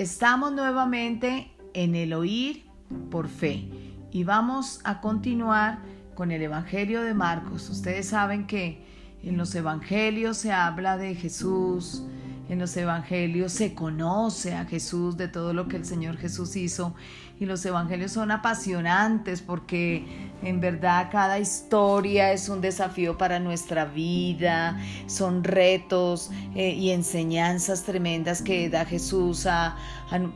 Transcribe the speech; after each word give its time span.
Estamos 0.00 0.50
nuevamente 0.52 1.50
en 1.74 1.94
el 1.94 2.14
oír 2.14 2.64
por 3.10 3.28
fe 3.28 3.68
y 4.10 4.24
vamos 4.24 4.80
a 4.82 5.02
continuar 5.02 5.80
con 6.14 6.30
el 6.30 6.40
Evangelio 6.40 7.02
de 7.02 7.12
Marcos. 7.12 7.68
Ustedes 7.68 8.08
saben 8.08 8.46
que 8.46 8.82
en 9.22 9.36
los 9.36 9.54
Evangelios 9.54 10.38
se 10.38 10.52
habla 10.52 10.96
de 10.96 11.14
Jesús, 11.14 12.02
en 12.48 12.58
los 12.58 12.74
evangelios 12.78 13.52
se 13.52 13.74
conoce 13.74 14.54
a 14.54 14.64
Jesús 14.64 15.18
de 15.18 15.28
todo 15.28 15.52
lo 15.52 15.68
que 15.68 15.76
el 15.76 15.84
Señor 15.84 16.16
Jesús 16.16 16.56
hizo 16.56 16.94
y 17.38 17.44
los 17.44 17.64
evangelios 17.66 18.10
son 18.10 18.30
apasionantes 18.30 19.42
porque 19.42 20.29
en 20.42 20.60
verdad 20.60 21.08
cada 21.10 21.38
historia 21.38 22.32
es 22.32 22.48
un 22.48 22.60
desafío 22.60 23.18
para 23.18 23.38
nuestra 23.38 23.84
vida, 23.84 24.80
son 25.06 25.44
retos 25.44 26.30
eh, 26.54 26.70
y 26.70 26.90
enseñanzas 26.90 27.84
tremendas 27.84 28.42
que 28.42 28.68
da 28.70 28.84
Jesús 28.84 29.46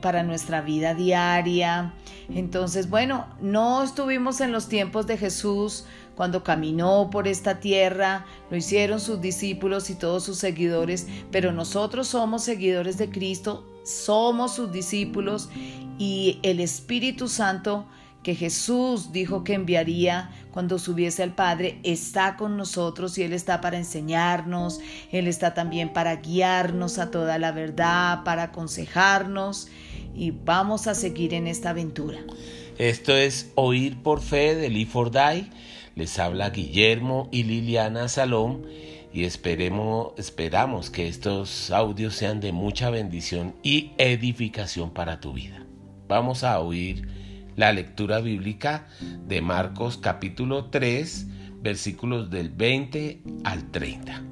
para 0.01 0.23
nuestra 0.23 0.61
vida 0.61 0.95
diaria. 0.95 1.95
Entonces, 2.29 2.89
bueno, 2.89 3.27
no 3.41 3.83
estuvimos 3.83 4.41
en 4.41 4.53
los 4.53 4.69
tiempos 4.69 5.07
de 5.07 5.19
Jesús 5.19 5.87
cuando 6.15 6.45
caminó 6.45 7.11
por 7.11 7.27
esta 7.27 7.59
tierra, 7.59 8.25
lo 8.51 8.57
hicieron 8.57 9.01
sus 9.01 9.21
discípulos 9.21 9.91
y 9.91 9.95
todos 9.95 10.25
sus 10.25 10.39
seguidores, 10.39 11.07
pero 11.33 11.53
nosotros 11.53 12.09
somos 12.09 12.45
seguidores 12.45 12.99
de 12.99 13.11
Cristo, 13.11 13.67
somos 13.85 14.55
sus 14.55 14.71
discípulos 14.71 15.49
y 15.99 16.39
el 16.43 16.61
Espíritu 16.61 17.29
Santo 17.29 17.87
que 18.25 18.35
Jesús 18.35 19.13
dijo 19.13 19.45
que 19.45 19.55
enviaría 19.55 20.31
cuando 20.51 20.81
subiese 20.81 21.23
al 21.23 21.35
Padre, 21.35 21.79
está 21.85 22.37
con 22.37 22.57
nosotros 22.57 23.17
y 23.19 23.23
Él 23.23 23.33
está 23.33 23.61
para 23.61 23.77
enseñarnos, 23.77 24.81
Él 25.13 25.29
está 25.29 25.55
también 25.55 25.93
para 25.93 26.17
guiarnos 26.17 26.99
a 26.99 27.13
toda 27.13 27.39
la 27.39 27.53
verdad, 27.53 28.25
para 28.25 28.45
aconsejarnos 28.45 29.69
y 30.17 30.33
vamos 30.33 30.89
a 30.89 30.95
seguir 30.95 31.35
en 31.35 31.47
esta 31.47 31.71
aventura. 31.71 32.19
Esto 32.79 33.15
es 33.15 33.53
Oír 33.55 34.03
por 34.03 34.21
Fe 34.21 34.57
de 34.57 34.71
Lee 34.71 34.89
Die. 35.13 35.51
Les 35.95 36.19
habla 36.19 36.51
Guillermo 36.51 37.29
y 37.31 37.45
Liliana 37.45 38.09
Salom 38.09 38.63
y 39.13 39.25
esperemos, 39.25 40.13
esperamos 40.17 40.91
que 40.91 41.07
estos 41.07 41.71
audios 41.71 42.17
sean 42.17 42.41
de 42.41 42.53
mucha 42.53 42.91
bendición 42.91 43.55
y 43.63 43.93
edificación 43.99 44.91
para 44.91 45.21
tu 45.21 45.35
vida. 45.35 45.65
Vamos 46.09 46.43
a 46.43 46.59
oír 46.59 47.24
la 47.57 47.73
lectura 47.73 48.21
bíblica 48.21 48.89
de 49.27 49.41
Marcos 49.41 49.97
capítulo 49.99 50.67
3 50.67 51.27
versículos 51.63 52.31
del 52.31 52.51
20 52.51 53.23
al 53.45 53.71
30. 53.71 54.23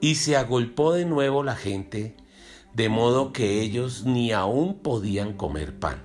Y 0.00 0.14
se 0.14 0.36
agolpó 0.36 0.92
de 0.92 1.04
nuevo 1.04 1.42
la 1.42 1.56
gente, 1.56 2.14
de 2.74 2.88
modo 2.88 3.32
que 3.32 3.60
ellos 3.62 4.04
ni 4.04 4.30
aún 4.30 4.78
podían 4.78 5.32
comer 5.32 5.80
pan. 5.80 6.04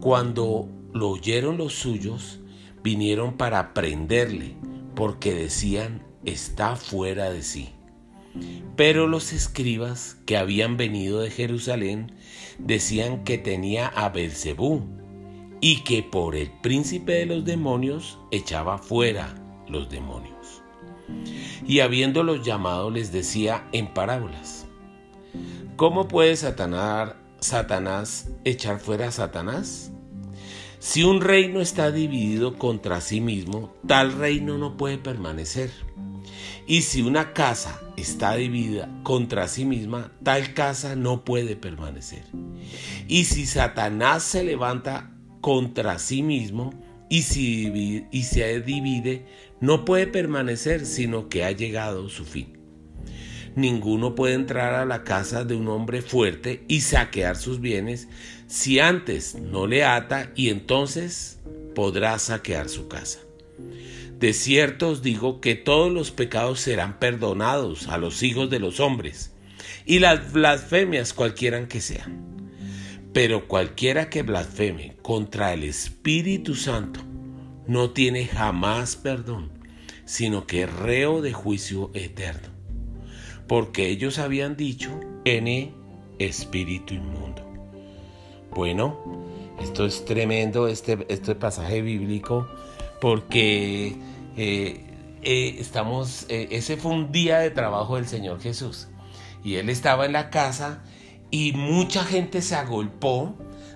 Cuando 0.00 0.68
lo 0.92 1.08
oyeron 1.08 1.56
los 1.56 1.72
suyos, 1.72 2.40
vinieron 2.82 3.38
para 3.38 3.72
prenderle, 3.72 4.56
porque 4.96 5.32
decían, 5.32 6.02
está 6.24 6.74
fuera 6.74 7.30
de 7.30 7.42
sí. 7.42 7.70
Pero 8.74 9.06
los 9.06 9.32
escribas 9.32 10.16
que 10.26 10.36
habían 10.36 10.76
venido 10.76 11.20
de 11.20 11.30
Jerusalén 11.30 12.16
decían 12.58 13.22
que 13.22 13.38
tenía 13.38 13.86
a 13.86 14.08
Belcebú 14.08 14.84
y 15.60 15.84
que 15.84 16.02
por 16.02 16.34
el 16.34 16.50
príncipe 16.60 17.12
de 17.12 17.26
los 17.26 17.44
demonios 17.44 18.18
echaba 18.32 18.78
fuera 18.78 19.34
los 19.68 19.88
demonios 19.88 20.36
y 21.66 21.80
habiéndolos 21.80 22.44
llamado 22.44 22.90
les 22.90 23.12
decía 23.12 23.68
en 23.72 23.92
parábolas, 23.92 24.66
¿cómo 25.76 26.08
puede 26.08 26.36
Satanás, 26.36 27.14
Satanás 27.40 28.30
echar 28.44 28.80
fuera 28.80 29.08
a 29.08 29.12
Satanás? 29.12 29.92
Si 30.78 31.04
un 31.04 31.20
reino 31.20 31.60
está 31.60 31.90
dividido 31.90 32.58
contra 32.58 33.00
sí 33.00 33.20
mismo, 33.20 33.74
tal 33.86 34.12
reino 34.12 34.58
no 34.58 34.76
puede 34.76 34.98
permanecer. 34.98 35.70
Y 36.66 36.82
si 36.82 37.02
una 37.02 37.32
casa 37.32 37.80
está 37.96 38.34
dividida 38.34 38.88
contra 39.02 39.48
sí 39.48 39.64
misma, 39.64 40.12
tal 40.22 40.52
casa 40.52 40.96
no 40.96 41.24
puede 41.24 41.56
permanecer. 41.56 42.24
Y 43.08 43.24
si 43.24 43.46
Satanás 43.46 44.22
se 44.22 44.44
levanta 44.44 45.12
contra 45.40 45.98
sí 45.98 46.22
mismo, 46.22 46.74
y, 47.08 47.22
si, 47.22 48.06
y 48.10 48.22
se 48.24 48.60
divide, 48.60 49.26
no 49.60 49.84
puede 49.84 50.08
permanecer, 50.08 50.84
sino 50.84 51.28
que 51.28 51.44
ha 51.44 51.52
llegado 51.52 52.08
su 52.08 52.24
fin. 52.24 52.58
Ninguno 53.54 54.14
puede 54.14 54.34
entrar 54.34 54.74
a 54.74 54.84
la 54.84 55.02
casa 55.02 55.44
de 55.44 55.54
un 55.54 55.68
hombre 55.68 56.02
fuerte 56.02 56.64
y 56.68 56.82
saquear 56.82 57.36
sus 57.36 57.60
bienes 57.60 58.08
si 58.46 58.78
antes 58.78 59.34
no 59.34 59.66
le 59.66 59.84
ata 59.84 60.30
y 60.34 60.50
entonces 60.50 61.40
podrá 61.74 62.18
saquear 62.18 62.68
su 62.68 62.88
casa. 62.88 63.20
De 64.18 64.32
cierto 64.32 64.90
os 64.90 65.02
digo 65.02 65.40
que 65.40 65.54
todos 65.54 65.92
los 65.92 66.10
pecados 66.10 66.60
serán 66.60 66.98
perdonados 66.98 67.88
a 67.88 67.98
los 67.98 68.22
hijos 68.22 68.48
de 68.48 68.60
los 68.60 68.80
hombres 68.80 69.32
y 69.84 69.98
las 69.98 70.32
blasfemias 70.32 71.12
cualquiera 71.12 71.66
que 71.68 71.80
sean. 71.80 72.24
Pero 73.12 73.48
cualquiera 73.48 74.10
que 74.10 74.22
blasfeme 74.22 74.96
contra 75.02 75.52
el 75.52 75.64
Espíritu 75.64 76.54
Santo 76.54 77.00
no 77.66 77.90
tiene 77.90 78.26
jamás 78.26 78.96
perdón, 78.96 79.50
sino 80.04 80.46
que 80.46 80.66
reo 80.66 81.20
de 81.20 81.32
juicio 81.32 81.90
eterno. 81.94 82.48
Porque 83.48 83.88
ellos 83.88 84.18
habían 84.18 84.56
dicho, 84.56 84.98
tiene 85.24 85.74
espíritu 86.18 86.94
inmundo. 86.94 87.35
Bueno, 88.56 88.96
esto 89.60 89.84
es 89.84 90.06
tremendo, 90.06 90.66
este, 90.66 91.04
este 91.10 91.34
pasaje 91.34 91.82
bíblico, 91.82 92.48
porque 93.02 93.98
eh, 94.34 94.80
eh, 95.22 95.56
estamos, 95.58 96.24
eh, 96.30 96.48
ese 96.52 96.78
fue 96.78 96.92
un 96.92 97.12
día 97.12 97.38
de 97.40 97.50
trabajo 97.50 97.96
del 97.96 98.08
Señor 98.08 98.40
Jesús. 98.40 98.88
Y 99.44 99.56
él 99.56 99.68
estaba 99.68 100.06
en 100.06 100.14
la 100.14 100.30
casa 100.30 100.82
y 101.30 101.52
mucha 101.52 102.02
gente 102.02 102.40
se 102.40 102.54
agolpó, 102.54 103.34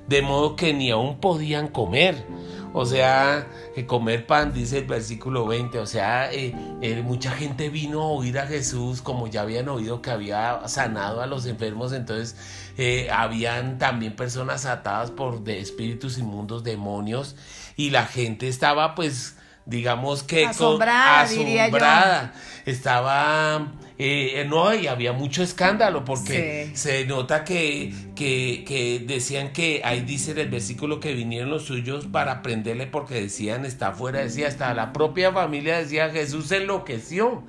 de 0.09 0.23
modo 0.23 0.57
que 0.57 0.73
ni 0.73 0.91
aún 0.91 1.21
podían 1.21 1.69
comer. 1.69 2.25
O 2.73 2.87
sea, 2.87 3.49
que 3.75 3.87
comer 3.87 4.27
pan, 4.27 4.53
dice 4.53 4.79
el 4.79 4.85
versículo 4.85 5.47
20. 5.47 5.79
O 5.79 5.87
sea, 5.87 6.33
eh, 6.33 6.55
eh, 6.81 7.03
mucha 7.03 7.33
gente 7.33 7.69
vino 7.69 8.03
a 8.03 8.07
oír 8.07 8.39
a 8.39 8.47
Jesús, 8.47 9.03
como 9.03 9.27
ya 9.27 9.43
habían 9.43 9.69
oído 9.69 10.03
que 10.03 10.11
había 10.11 10.69
sanado 10.69 11.21
a 11.21 11.27
los 11.27 11.47
enfermos. 11.47 11.93
Entonces, 11.93 12.37
eh, 12.79 13.09
habían 13.13 13.79
también 13.79 14.15
personas 14.15 14.67
atadas 14.67 15.11
por 15.11 15.49
espíritus 15.49 16.19
inmundos, 16.19 16.63
demonios. 16.63 17.37
Y 17.77 17.91
la 17.91 18.07
gente 18.07 18.49
estaba, 18.49 18.95
pues, 18.95 19.37
digamos 19.71 20.25
que 20.25 20.45
asombrada, 20.45 21.23
asombrada. 21.23 22.35
estaba 22.67 23.73
eh, 23.99 24.45
no 24.49 24.75
y 24.75 24.89
había 24.89 25.13
mucho 25.13 25.43
escándalo 25.43 26.05
porque 26.05 26.71
se 26.75 27.05
nota 27.07 27.45
que, 27.45 27.93
que, 28.17 29.05
decían 29.07 29.53
que 29.53 29.83
ahí 29.85 30.01
dice 30.01 30.33
en 30.33 30.39
el 30.39 30.49
versículo 30.49 30.99
que 31.01 31.15
vinieron 31.15 31.51
los 31.51 31.67
suyos 31.67 32.07
para 32.07 32.43
prenderle 32.43 32.87
porque 32.87 33.15
decían 33.21 33.65
está 33.65 33.93
fuera 33.93 34.21
decía 34.21 34.49
hasta 34.49 34.75
la 34.75 34.93
propia 34.93 35.33
familia 35.33 35.79
decía 35.79 36.11
Jesús 36.11 36.51
enloqueció 36.51 37.45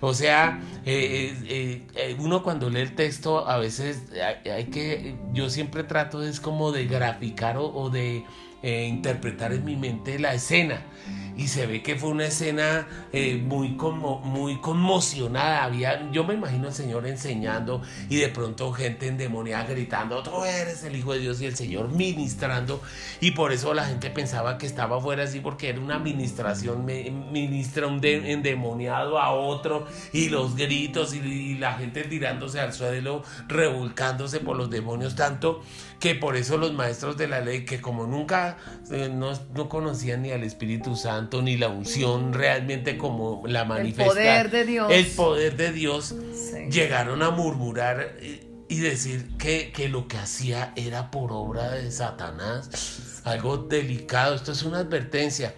o 0.00 0.12
sea, 0.12 0.60
eh, 0.84 1.34
eh, 1.96 2.16
uno 2.18 2.42
cuando 2.42 2.68
lee 2.68 2.80
el 2.80 2.94
texto 2.94 3.48
a 3.48 3.56
veces 3.56 4.02
hay, 4.44 4.64
que, 4.64 5.14
yo 5.32 5.48
siempre 5.48 5.84
trato 5.84 6.22
es 6.22 6.38
como 6.38 6.70
de 6.72 6.84
graficar 6.86 7.56
o 7.58 7.88
de 7.88 8.24
interpretar 8.62 9.52
en 9.52 9.64
mi 9.64 9.76
mente 9.76 10.18
la 10.18 10.34
escena 10.34 10.82
y 11.36 11.48
se 11.48 11.66
ve 11.66 11.82
que 11.82 11.96
fue 11.96 12.10
una 12.10 12.26
escena 12.26 12.86
eh, 13.12 13.36
muy, 13.36 13.76
como, 13.76 14.20
muy 14.20 14.60
conmocionada. 14.60 15.64
Había, 15.64 16.10
yo 16.10 16.24
me 16.24 16.34
imagino 16.34 16.68
el 16.68 16.74
Señor 16.74 17.06
enseñando 17.06 17.82
y 18.08 18.16
de 18.16 18.28
pronto 18.28 18.72
gente 18.72 19.08
endemoniada 19.08 19.66
gritando, 19.66 20.22
tú 20.22 20.44
eres 20.44 20.84
el 20.84 20.96
Hijo 20.96 21.12
de 21.12 21.20
Dios 21.20 21.40
y 21.40 21.46
el 21.46 21.56
Señor 21.56 21.90
ministrando 21.90 22.80
y 23.20 23.32
por 23.32 23.52
eso 23.52 23.74
la 23.74 23.84
gente 23.84 24.10
pensaba 24.10 24.58
que 24.58 24.66
estaba 24.66 25.00
fuera 25.00 25.24
así 25.24 25.40
porque 25.40 25.68
era 25.68 25.80
una 25.80 25.96
administración, 25.96 26.84
ministra 26.84 27.86
un 27.86 28.04
endemoniado 28.04 29.18
a 29.18 29.32
otro 29.32 29.86
y 30.12 30.28
los 30.28 30.56
gritos 30.56 31.14
y, 31.14 31.54
la 31.54 31.74
gente 31.74 32.04
tirándose 32.04 32.60
al 32.60 32.72
suelo, 32.72 33.22
revolcándose 33.48 34.40
por 34.40 34.56
los 34.56 34.70
demonios, 34.70 35.14
tanto 35.14 35.62
que 36.04 36.14
por 36.14 36.36
eso 36.36 36.58
los 36.58 36.74
maestros 36.74 37.16
de 37.16 37.28
la 37.28 37.40
ley, 37.40 37.64
que 37.64 37.80
como 37.80 38.06
nunca 38.06 38.58
eh, 38.90 39.08
no, 39.10 39.32
no 39.54 39.70
conocían 39.70 40.20
ni 40.20 40.32
al 40.32 40.44
Espíritu 40.44 40.96
Santo, 40.96 41.40
ni 41.40 41.56
la 41.56 41.68
unción 41.68 42.34
realmente 42.34 42.98
como 42.98 43.42
la 43.46 43.64
manifestación. 43.64 44.18
El 44.18 44.26
poder 44.26 44.50
de 44.50 44.64
Dios. 44.66 44.92
El 44.92 45.06
poder 45.06 45.56
de 45.56 45.72
Dios. 45.72 46.14
Llegaron 46.70 47.22
a 47.22 47.30
murmurar 47.30 48.18
y 48.68 48.80
decir 48.80 49.30
que, 49.38 49.72
que, 49.72 49.88
lo 49.88 50.06
que 50.06 50.18
hacía 50.18 50.74
era 50.76 51.10
por 51.10 51.32
obra 51.32 51.70
de 51.70 51.90
Satanás. 51.90 53.22
algo 53.24 53.56
delicado, 53.56 54.34
esto 54.34 54.52
es 54.52 54.62
una 54.62 54.80
advertencia. 54.80 55.54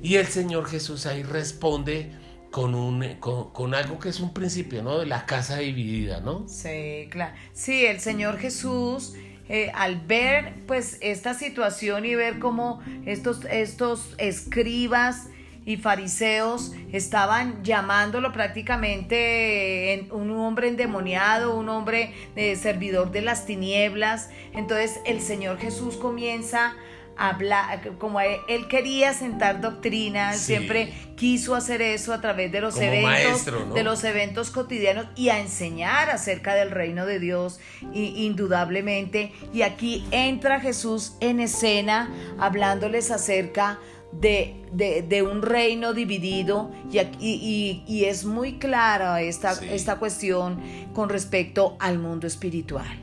Y 0.00 0.14
el 0.14 0.28
Señor 0.28 0.68
Jesús 0.68 1.06
ahí 1.06 1.24
responde 1.24 2.12
con, 2.52 2.76
un, 2.76 3.16
con, 3.18 3.74
algo 3.74 3.98
que 3.98 4.10
es 4.10 4.20
un 4.20 4.32
principio, 4.32 4.80
¿no? 4.84 5.00
De 5.00 5.06
la 5.06 5.26
casa 5.26 5.58
dividida, 5.58 6.20
¿no? 6.20 6.48
Sí, 6.48 7.08
claro. 7.10 7.34
Sí, 7.52 7.84
el 7.84 7.98
Señor 7.98 8.38
Jesús, 8.38 9.14
eh, 9.48 9.70
al 9.74 10.00
ver 10.00 10.54
pues 10.66 10.98
esta 11.00 11.34
situación 11.34 12.04
y 12.04 12.14
ver 12.14 12.38
cómo 12.38 12.82
estos, 13.06 13.44
estos 13.46 14.14
escribas 14.18 15.28
y 15.64 15.76
fariseos 15.76 16.72
estaban 16.92 17.62
llamándolo 17.62 18.32
prácticamente 18.32 20.06
un 20.12 20.30
hombre 20.30 20.68
endemoniado, 20.68 21.54
un 21.56 21.68
hombre 21.68 22.14
de 22.34 22.56
servidor 22.56 23.10
de 23.10 23.20
las 23.20 23.44
tinieblas. 23.44 24.30
Entonces 24.54 24.98
el 25.04 25.20
Señor 25.20 25.58
Jesús 25.58 25.96
comienza 25.96 26.74
hablar, 27.18 27.96
como 27.98 28.20
él 28.20 28.68
quería 28.68 29.12
sentar 29.12 29.60
doctrina, 29.60 30.34
siempre 30.34 30.92
quiso 31.16 31.56
hacer 31.56 31.82
eso 31.82 32.12
a 32.12 32.20
través 32.20 32.52
de 32.52 32.60
los 32.60 32.78
eventos, 32.78 33.74
de 33.74 33.82
los 33.82 34.04
eventos 34.04 34.50
cotidianos 34.50 35.06
y 35.16 35.30
a 35.30 35.40
enseñar 35.40 36.10
acerca 36.10 36.54
del 36.54 36.70
reino 36.70 37.06
de 37.06 37.18
Dios, 37.18 37.58
indudablemente. 37.92 39.32
Y 39.52 39.62
aquí 39.62 40.06
entra 40.12 40.60
Jesús 40.60 41.16
en 41.20 41.40
escena 41.40 42.08
hablándoles 42.38 43.10
acerca 43.10 43.80
de, 44.12 44.54
de, 44.72 45.22
un 45.22 45.42
reino 45.42 45.92
dividido 45.92 46.70
y, 46.90 46.98
y, 47.20 47.84
y 47.86 48.04
es 48.04 48.24
muy 48.24 48.58
clara 48.58 49.20
esta, 49.20 49.52
esta 49.64 49.96
cuestión 49.96 50.62
con 50.94 51.08
respecto 51.08 51.76
al 51.80 51.98
mundo 51.98 52.26
espiritual. 52.26 53.02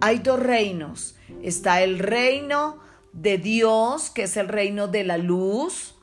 Hay 0.00 0.18
dos 0.18 0.40
reinos. 0.40 1.16
Está 1.42 1.82
el 1.82 1.98
reino 1.98 2.78
de 3.16 3.38
Dios, 3.38 4.10
que 4.10 4.24
es 4.24 4.36
el 4.36 4.48
reino 4.48 4.88
de 4.88 5.04
la 5.04 5.18
luz, 5.18 5.94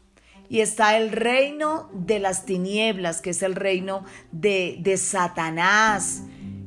y 0.50 0.60
está 0.62 0.98
el 0.98 1.12
reino 1.12 1.90
de 1.94 2.20
las 2.20 2.46
tinieblas, 2.46 3.22
que 3.22 3.32
es 3.32 3.42
el 3.42 3.56
reino 3.56 4.04
de, 4.32 4.78
de 4.82 4.98
Satanás, 4.98 6.24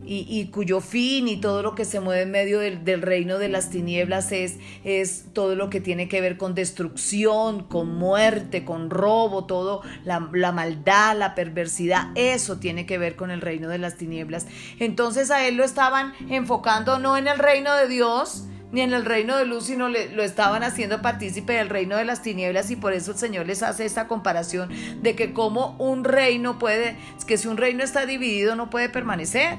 y, 0.09 0.47
cuyo 0.53 0.81
fin 0.81 1.27
y 1.29 1.39
todo 1.39 1.63
lo 1.63 1.75
que 1.75 1.85
se 1.85 2.01
mueve 2.01 2.23
en 2.23 2.31
medio 2.31 2.61
del, 2.61 3.03
reino 3.03 3.39
de 3.39 3.49
las 3.49 3.71
tinieblas 3.71 4.31
es, 4.31 4.59
es, 4.85 5.27
todo 5.33 5.57
lo 5.57 5.69
que 5.69 5.81
tiene 5.81 6.09
que 6.09 6.21
ver 6.21 6.37
con 6.37 6.55
destrucción, 6.55 7.65
con 7.65 7.95
muerte, 7.97 8.65
con 8.65 8.91
robo, 8.91 9.47
todo 9.47 9.83
la, 10.05 10.29
la 10.33 10.53
maldad, 10.53 11.17
la 11.17 11.35
perversidad, 11.35 12.11
eso 12.15 12.59
tiene 12.59 12.87
que 12.87 12.99
ver 12.99 13.17
con 13.17 13.31
el 13.31 13.41
reino 13.41 13.69
de 13.69 13.79
las 13.79 13.97
tinieblas. 13.97 14.47
Entonces 14.79 15.31
a 15.31 15.47
él 15.47 15.57
lo 15.57 15.65
estaban 15.65 16.13
enfocando 16.31 16.99
no 16.99 17.17
en 17.17 17.27
el 17.27 17.39
reino 17.39 17.75
de 17.75 17.89
Dios, 17.89 18.45
ni 18.77 18.83
en 18.83 18.93
el 18.93 19.07
reino 19.07 19.39
de 19.39 19.47
luz, 19.47 19.65
sino 19.65 19.89
le, 19.89 20.11
lo 20.11 20.23
estaban 20.23 20.63
haciendo 20.63 21.01
partícipe 21.01 21.55
del 21.55 21.71
reino 21.71 21.97
de 21.97 22.05
las 22.05 22.21
tinieblas 22.21 22.71
y 22.71 22.77
por 22.77 22.93
eso 22.93 23.13
el 23.13 23.17
Señor 23.17 23.47
les 23.47 23.63
hace 23.63 23.87
esta 23.87 24.07
comparación 24.07 24.69
de 25.01 25.17
que 25.17 25.33
como 25.33 25.77
un 25.79 26.05
reino 26.05 26.59
puede, 26.59 26.95
que 27.27 27.39
si 27.39 27.49
un 27.49 27.57
reino 27.57 27.83
está 27.83 28.05
dividido 28.05 28.55
no 28.55 28.69
puede 28.69 28.91
permanecer 28.91 29.57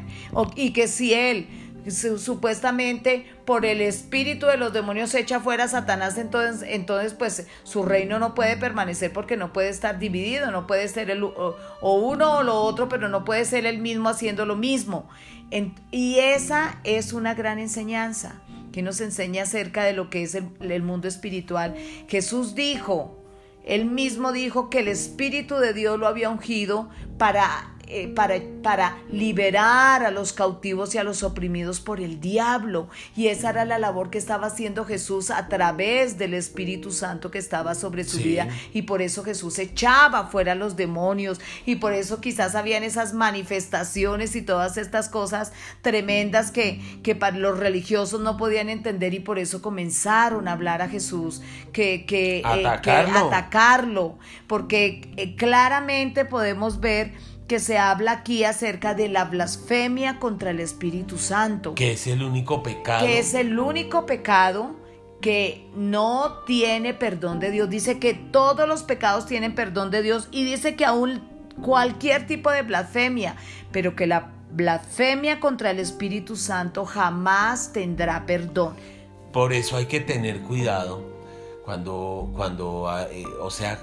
y 0.56 0.72
que 0.72 0.88
si 0.88 1.16
él 1.16 1.48
supuestamente 1.90 3.26
por 3.46 3.66
el 3.66 3.82
espíritu 3.82 4.46
de 4.46 4.58
los 4.58 4.72
demonios 4.72 5.16
echa 5.16 5.40
fuera 5.40 5.64
a 5.64 5.68
Satanás, 5.68 6.20
entonces, 6.20 6.70
entonces 6.70 7.16
pues 7.16 7.48
su 7.64 7.86
reino 7.86 8.20
no 8.20 8.36
puede 8.36 8.56
permanecer 8.56 9.12
porque 9.12 9.36
no 9.36 9.52
puede 9.52 9.70
estar 9.70 9.98
dividido, 9.98 10.52
no 10.52 10.68
puede 10.68 10.88
ser 10.90 11.10
el, 11.10 11.24
o, 11.24 11.56
uno 11.82 12.38
o 12.38 12.44
lo 12.44 12.62
otro, 12.62 12.88
pero 12.88 13.10
no 13.10 13.26
puede 13.26 13.46
ser 13.46 13.66
el 13.66 13.80
mismo 13.80 14.10
haciendo 14.10 14.46
lo 14.46 14.56
mismo. 14.56 15.10
y 15.90 16.20
esa 16.20 16.80
es 16.84 17.14
una 17.14 17.34
gran 17.34 17.58
enseñanza 17.58 18.42
que 18.78 18.84
nos 18.84 19.02
enseña 19.02 19.42
acerca 19.42 19.84
de 19.86 19.94
lo 19.94 20.12
que 20.12 20.22
es 20.22 20.36
el, 20.36 20.84
mundo 20.84 21.08
espiritual. 21.08 21.74
Jesús 22.08 22.54
dijo, 22.54 23.18
él 23.66 23.86
mismo 23.86 24.32
dijo 24.32 24.70
que 24.70 24.82
el 24.82 24.88
Espíritu 24.88 25.56
de 25.56 25.74
Dios 25.74 25.98
lo 25.98 26.06
había 26.06 26.30
ungido 26.30 26.88
para 27.18 27.76
eh, 27.90 28.10
para, 28.10 28.36
para 28.62 28.98
liberar 29.10 30.04
a 30.04 30.12
los 30.12 30.34
cautivos 30.34 30.94
y 30.94 30.98
a 30.98 31.04
los 31.04 31.24
oprimidos 31.24 31.80
por 31.80 32.02
el 32.02 32.20
diablo. 32.20 32.90
Y 33.16 33.28
esa 33.28 33.52
era 33.52 33.64
la 33.64 33.80
labor 33.80 34.10
que 34.10 34.18
estaba 34.18 34.48
haciendo 34.48 34.84
Jesús 34.84 35.32
a 35.32 35.48
través 35.48 36.18
del 36.18 36.34
Espíritu 36.34 36.92
Santo 36.92 37.32
que 37.32 37.38
estaba 37.38 37.76
sobre 37.76 38.04
su 38.04 38.18
vida. 38.18 38.50
Y 38.74 38.82
por 38.82 39.02
eso 39.02 39.24
Jesús 39.24 39.58
echaba 39.58 40.28
fuera 40.28 40.52
a 40.52 40.56
los 40.56 40.76
demonios. 40.76 41.40
Y 41.66 41.76
por 41.76 41.94
eso 41.94 42.20
quizás 42.20 42.56
habían 42.56 42.84
esas 42.84 43.14
manifestaciones 43.14 44.36
y 44.36 44.42
todas 44.42 44.76
estas 44.76 45.08
cosas 45.08 45.54
tremendas 45.82 46.52
que, 46.52 46.82
que 47.04 47.16
para 47.16 47.38
los 47.38 47.58
religiosos 47.58 48.20
no 48.20 48.36
podían 48.36 48.68
entender 48.68 49.14
y 49.14 49.20
por 49.20 49.40
eso 49.40 49.62
comenzaron 49.62 50.50
a 50.50 50.52
hablar 50.52 50.82
a 50.82 50.90
Jesús, 50.90 51.42
que, 51.72 52.06
que, 52.06 52.42
atacarlo. 52.44 53.12
Eh, 53.12 53.14
que 53.14 53.18
atacarlo. 53.18 54.18
Porque 54.48 55.10
eh, 55.16 55.36
claramente 55.38 56.26
podemos 56.26 56.82
ver 56.82 57.14
que 57.48 57.60
se 57.60 57.78
habla 57.78 58.12
aquí 58.12 58.44
acerca 58.44 58.94
de 58.94 59.08
la 59.08 59.26
blasfemia 59.26 60.20
contra 60.20 60.52
el 60.52 60.60
Espíritu 60.60 61.18
Santo. 61.18 61.76
Que 61.76 61.94
es 61.94 62.08
el 62.08 62.22
único 62.22 62.62
pecado. 62.62 63.06
Que 63.06 63.20
es 63.20 63.34
el 63.34 63.58
único 63.58 64.06
pecado 64.06 64.76
que 65.22 65.68
no 65.76 66.44
tiene 66.46 66.94
perdón 66.94 67.40
de 67.40 67.52
Dios. 67.52 67.70
Dice 67.70 68.00
que 68.00 68.14
todos 68.14 68.68
los 68.68 68.84
pecados 68.84 69.26
tienen 69.26 69.56
perdón 69.56 69.92
de 69.92 70.02
Dios 70.02 70.28
y 70.32 70.44
dice 70.44 70.76
que 70.76 70.86
aún 70.86 71.22
cualquier 71.62 72.28
tipo 72.28 72.52
de 72.52 72.62
blasfemia, 72.62 73.36
pero 73.72 73.96
que 73.96 74.08
la 74.08 74.30
blasfemia 74.52 75.40
contra 75.40 75.72
el 75.72 75.80
Espíritu 75.80 76.36
Santo 76.36 76.86
jamás 76.86 77.72
tendrá 77.74 78.26
perdón. 78.26 78.76
Por 79.32 79.54
eso 79.54 79.78
hay 79.78 79.86
que 79.86 80.00
tener 80.00 80.42
cuidado 80.42 81.04
cuando, 81.66 82.30
cuando, 82.36 82.90
eh, 83.12 83.26
o 83.42 83.50
sea, 83.50 83.80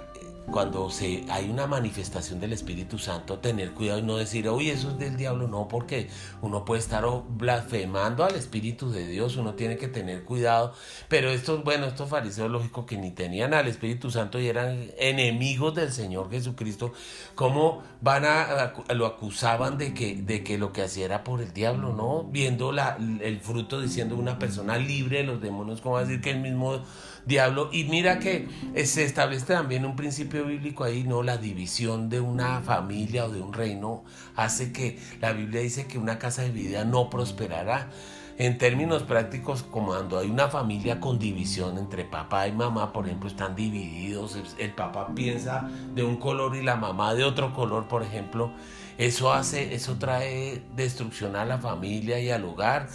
cuando 0.51 0.91
se, 0.91 1.25
hay 1.31 1.49
una 1.49 1.67
manifestación 1.67 2.39
del 2.41 2.53
Espíritu 2.53 2.99
Santo, 2.99 3.39
tener 3.39 3.73
cuidado 3.73 3.99
y 3.99 4.03
no 4.03 4.17
decir, 4.17 4.49
uy, 4.49 4.71
eso 4.71 4.91
es 4.91 4.99
del 4.99 5.17
diablo, 5.17 5.49
no, 5.49 5.69
porque 5.69 6.09
uno 6.43 6.65
puede 6.65 6.81
estar 6.81 7.05
blasfemando 7.29 8.25
al 8.25 8.35
Espíritu 8.35 8.91
de 8.91 9.07
Dios, 9.07 9.37
uno 9.37 9.55
tiene 9.55 9.77
que 9.77 9.89
tener 9.89 10.25
cuidado. 10.25 10.75
Pero 11.09 11.31
estos, 11.31 11.65
bueno, 11.65 11.87
estos 11.87 12.09
fariseos, 12.09 12.51
lógico 12.51 12.87
que 12.87 12.97
ni 12.97 13.11
tenían 13.11 13.55
al 13.55 13.69
Espíritu 13.69 14.11
Santo 14.11 14.39
y 14.39 14.49
eran 14.49 14.91
enemigos 14.99 15.75
del 15.75 15.93
Señor 15.93 16.31
Jesucristo, 16.31 16.93
¿cómo 17.35 17.83
van 18.01 18.25
a, 18.25 18.75
lo 18.95 19.07
acusaban 19.07 19.79
de 19.79 19.95
que, 19.95 20.17
de 20.17 20.45
que 20.45 20.59
lo 20.59 20.73
que 20.73 20.83
hacía 20.83 21.07
era 21.07 21.25
por 21.25 21.41
el 21.41 21.53
diablo, 21.53 21.95
¿no? 21.95 22.25
Viendo 22.25 22.71
la, 22.71 22.97
el 23.21 23.41
fruto 23.41 23.81
diciendo 23.81 24.17
una 24.17 24.39
persona 24.39 24.77
libre 24.77 25.19
de 25.19 25.25
los 25.25 25.41
demonios, 25.41 25.81
¿cómo 25.81 25.95
va 25.95 26.03
a 26.03 26.05
decir 26.05 26.21
que 26.21 26.31
el 26.31 26.41
mismo 26.41 26.83
diablo? 27.27 27.71
Y 27.73 27.85
mira 27.85 28.19
que 28.19 28.49
se 28.85 29.05
establece 29.05 29.47
también 29.47 29.85
un 29.85 29.97
principio 29.97 30.45
bíblico 30.45 30.85
ahí, 30.85 31.05
no, 31.05 31.23
la 31.23 31.37
división 31.37 32.09
de 32.09 32.21
una 32.21 32.61
familia 32.61 33.27
o 33.27 33.31
de 33.31 33.41
un 33.41 33.53
reino 33.53 34.05
hace 34.37 34.73
que 34.73 34.99
la 35.21 35.33
Biblia 35.33 35.61
dice 35.61 35.87
que 35.87 35.99
una 35.99 36.19
casa 36.19 36.43
de 36.43 36.51
vida 36.51 36.85
no 36.85 37.11
prosperará. 37.11 37.91
En 38.37 38.59
términos 38.59 39.05
prácticos, 39.05 39.63
como 39.63 39.89
cuando 39.89 40.19
hay 40.19 40.29
una 40.29 40.49
familia 40.49 40.99
con 40.99 41.21
división 41.21 41.79
entre 41.79 42.05
papá 42.05 42.49
y 42.49 42.53
mamá, 42.53 42.93
por 42.93 43.07
ejemplo, 43.07 43.29
están 43.29 43.55
divididos, 43.55 44.37
el 44.59 44.73
papá 44.73 45.15
piensa 45.15 45.71
de 45.95 46.03
un 46.03 46.17
color 46.17 46.57
y 46.57 46.63
la 46.63 46.75
mamá 46.75 47.15
de 47.15 47.23
otro 47.23 47.55
color, 47.55 47.87
por 47.87 48.03
ejemplo, 48.03 48.51
eso 48.97 49.33
hace, 49.33 49.75
eso 49.75 49.97
trae 49.99 50.63
destrucción 50.77 51.35
a 51.37 51.45
la 51.45 51.59
familia 51.59 52.21
y 52.21 52.31
al 52.31 52.45
hogar. 52.45 52.89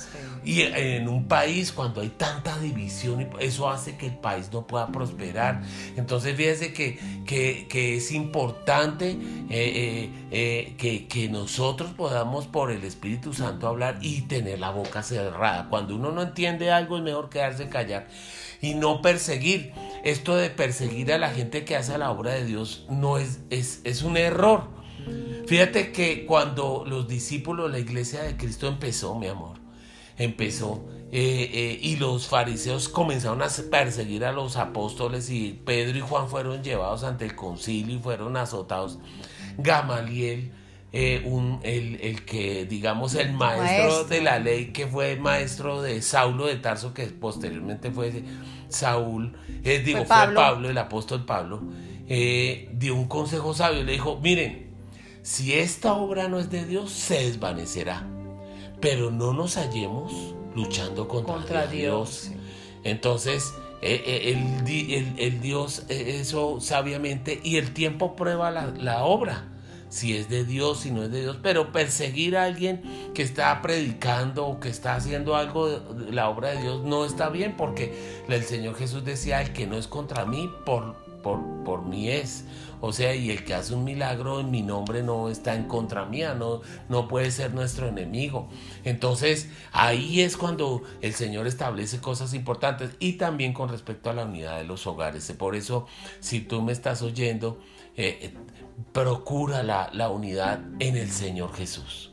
Y 0.43 0.61
en 0.61 1.09
un 1.09 1.27
país, 1.27 1.73
cuando 1.73 2.01
hay 2.01 2.09
tanta 2.09 2.57
división, 2.59 3.29
eso 3.39 3.69
hace 3.69 3.97
que 3.97 4.07
el 4.07 4.17
país 4.17 4.49
no 4.53 4.65
pueda 4.65 4.87
prosperar. 4.87 5.61
Entonces, 5.97 6.35
fíjese 6.35 6.73
que, 6.73 6.99
que, 7.25 7.97
es 7.97 8.11
importante 8.11 9.11
eh, 9.11 9.17
eh, 9.49 10.09
eh, 10.31 10.75
que, 10.77 11.07
que 11.07 11.27
nosotros 11.27 11.91
podamos 11.91 12.47
por 12.47 12.71
el 12.71 12.83
Espíritu 12.83 13.33
Santo 13.33 13.67
hablar 13.67 13.99
y 14.01 14.21
tener 14.21 14.59
la 14.59 14.71
boca 14.71 15.03
cerrada. 15.03 15.67
Cuando 15.69 15.95
uno 15.95 16.11
no 16.11 16.21
entiende 16.21 16.71
algo, 16.71 16.97
es 16.97 17.03
mejor 17.03 17.29
quedarse 17.29 17.67
callar 17.67 18.07
y 18.61 18.73
no 18.73 19.01
perseguir. 19.01 19.73
Esto 20.03 20.35
de 20.35 20.49
perseguir 20.49 21.11
a 21.11 21.17
la 21.17 21.29
gente 21.29 21.65
que 21.65 21.75
hace 21.75 21.97
la 21.97 22.11
obra 22.11 22.33
de 22.33 22.45
Dios 22.45 22.85
no 22.89 23.17
es, 23.17 23.39
es, 23.49 23.81
es 23.83 24.03
un 24.03 24.17
error. 24.17 24.78
Fíjate 25.47 25.91
que 25.91 26.25
cuando 26.25 26.83
los 26.87 27.07
discípulos, 27.07 27.71
la 27.71 27.79
iglesia 27.79 28.21
de 28.21 28.37
Cristo 28.37 28.67
empezó, 28.67 29.15
mi 29.15 29.27
amor, 29.27 29.57
empezó, 30.15 30.85
eh, 31.11 31.49
eh, 31.51 31.79
y 31.81 31.95
los 31.95 32.27
fariseos 32.27 32.87
comenzaron 32.87 33.41
a 33.41 33.47
perseguir 33.71 34.25
a 34.25 34.31
los 34.31 34.57
apóstoles 34.57 35.31
y 35.31 35.59
Pedro 35.65 35.97
y 35.97 36.01
Juan 36.01 36.27
fueron 36.27 36.61
llevados 36.61 37.03
ante 37.03 37.25
el 37.25 37.35
concilio 37.35 37.95
y 37.95 37.99
fueron 37.99 38.37
azotados. 38.37 38.99
Gamaliel, 39.57 40.51
eh, 40.93 41.23
un, 41.25 41.59
el, 41.63 42.25
que 42.25 42.65
digamos 42.65 43.15
el 43.15 43.33
maestro, 43.33 44.03
de 44.03 44.21
la 44.21 44.37
ley 44.37 44.67
que 44.67 44.85
fue 44.85 45.15
maestro 45.15 45.81
de 45.81 46.03
Saulo 46.03 46.45
de 46.45 46.57
Tarso 46.57 46.93
que 46.93 47.05
posteriormente 47.07 47.89
fue 47.89 48.23
Saúl, 48.67 49.35
digo 49.63 50.05
fue 50.05 50.33
Pablo. 50.35 50.69
el 50.69 50.77
apóstol 50.77 51.25
Pablo, 51.25 51.63
dio 52.07 52.93
un 52.93 53.07
consejo 53.07 53.55
sabio, 53.55 53.83
le 53.83 53.93
dijo, 53.93 54.19
miren, 54.21 54.68
si 55.29 55.53
esta 55.53 55.93
obra 55.93 56.27
no 56.27 56.39
es 56.39 56.49
de 56.49 56.65
Dios, 56.65 56.91
se 56.91 57.25
desvanecerá. 57.25 58.03
Pero 58.81 59.11
no 59.11 59.31
nos 59.31 59.57
hallemos 59.57 60.33
luchando 60.55 61.07
contra, 61.07 61.67
Dios. 61.67 62.31
Entonces, 62.83 63.53
eh, 63.83 64.01
eh, 64.07 65.15
el, 65.19 65.39
Dios 65.39 65.83
eso 65.87 66.59
sabiamente 66.59 67.39
y 67.43 67.57
el 67.57 67.75
tiempo 67.75 68.15
prueba 68.15 68.49
la, 68.49 68.73
la 68.75 69.03
obra 69.03 69.47
si 69.89 70.17
es 70.17 70.29
de 70.29 70.45
Dios, 70.45 70.79
si 70.79 70.91
no 70.91 71.03
es 71.03 71.11
de 71.11 71.21
Dios, 71.21 71.37
pero 71.43 71.71
perseguir 71.71 72.35
a 72.35 72.45
alguien 72.45 72.81
que 73.13 73.21
está 73.21 73.61
predicando 73.61 74.47
o 74.47 74.59
que 74.59 74.69
está 74.69 74.95
haciendo 74.95 75.35
algo 75.35 75.69
de 75.69 76.11
la 76.11 76.27
obra 76.29 76.49
de 76.49 76.61
Dios 76.63 76.83
no 76.83 77.05
está 77.05 77.29
bien 77.29 77.55
porque 77.55 78.23
el 78.27 78.43
Señor 78.43 78.75
Jesús 78.75 79.05
decía, 79.05 79.43
el 79.43 79.53
que 79.53 79.67
no 79.67 79.77
es 79.77 79.87
contra 79.87 80.25
mí, 80.25 80.49
por, 80.65 80.95
por, 81.21 81.39
por 81.63 81.85
mí 81.85 82.09
es. 82.09 82.45
O 82.81 82.93
sea, 82.93 83.15
y 83.15 83.31
el 83.31 83.43
que 83.43 83.53
hace 83.53 83.73
un 83.73 83.83
milagro 83.83 84.39
en 84.39 84.51
mi 84.51 84.61
nombre 84.61 85.03
no 85.03 85.29
está 85.29 85.55
en 85.55 85.65
contra 85.65 86.05
mía, 86.05 86.33
no, 86.33 86.61
no 86.87 87.07
puede 87.07 87.31
ser 87.31 87.53
nuestro 87.53 87.87
enemigo. 87.87 88.49
Entonces, 88.83 89.49
ahí 89.71 90.21
es 90.21 90.37
cuando 90.37 90.81
el 91.01 91.13
Señor 91.13 91.47
establece 91.47 91.99
cosas 91.99 92.33
importantes 92.33 92.91
y 92.99 93.13
también 93.13 93.53
con 93.53 93.69
respecto 93.69 94.09
a 94.09 94.13
la 94.13 94.25
unidad 94.25 94.57
de 94.57 94.63
los 94.63 94.87
hogares. 94.87 95.31
Por 95.37 95.55
eso, 95.55 95.87
si 96.19 96.41
tú 96.41 96.61
me 96.61 96.71
estás 96.71 97.01
oyendo, 97.01 97.59
eh, 97.97 98.33
procura 98.93 99.63
la, 99.63 99.89
la 99.93 100.09
unidad 100.09 100.61
en 100.79 100.95
el 100.95 101.11
Señor 101.11 101.53
Jesús. 101.53 102.08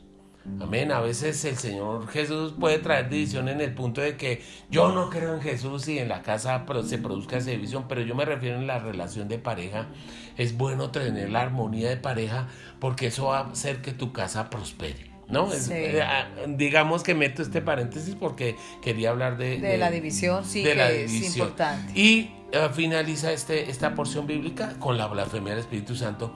Amén. 0.60 0.92
A 0.92 1.00
veces 1.00 1.44
el 1.44 1.56
Señor 1.56 2.08
Jesús 2.08 2.54
puede 2.58 2.78
traer 2.78 3.08
división 3.08 3.48
en 3.48 3.60
el 3.60 3.74
punto 3.74 4.00
de 4.00 4.16
que 4.16 4.42
yo 4.70 4.92
no 4.92 5.10
creo 5.10 5.34
en 5.34 5.40
Jesús 5.40 5.86
y 5.88 5.98
en 5.98 6.08
la 6.08 6.22
casa 6.22 6.64
se 6.84 6.98
produzca 6.98 7.36
esa 7.36 7.50
división, 7.50 7.86
pero 7.88 8.02
yo 8.02 8.14
me 8.14 8.24
refiero 8.24 8.56
en 8.56 8.66
la 8.66 8.78
relación 8.78 9.28
de 9.28 9.38
pareja. 9.38 9.88
Es 10.36 10.56
bueno 10.56 10.90
tener 10.90 11.30
la 11.30 11.42
armonía 11.42 11.88
de 11.88 11.96
pareja 11.96 12.48
porque 12.78 13.08
eso 13.08 13.26
va 13.26 13.38
a 13.38 13.50
hacer 13.50 13.82
que 13.82 13.92
tu 13.92 14.12
casa 14.12 14.50
prospere. 14.50 15.16
¿no? 15.28 15.48
Eh, 15.52 16.00
ah, 16.02 16.28
digamos 16.46 17.02
que 17.02 17.14
meto 17.14 17.42
este 17.42 17.60
paréntesis 17.60 18.14
porque 18.14 18.56
quería 18.80 19.10
hablar 19.10 19.36
de, 19.36 19.58
de, 19.58 19.76
la 19.76 19.90
división, 19.90 20.44
sí, 20.44 20.62
que 20.62 21.04
es 21.04 21.36
importante. 21.36 21.98
Y 21.98 22.30
eh, 22.52 22.68
finaliza 22.72 23.32
este, 23.32 23.70
esta 23.70 23.94
porción 23.94 24.26
bíblica 24.26 24.74
con 24.78 24.96
la 24.96 25.06
blasfemia 25.06 25.50
del 25.50 25.60
Espíritu 25.60 25.94
Santo. 25.94 26.32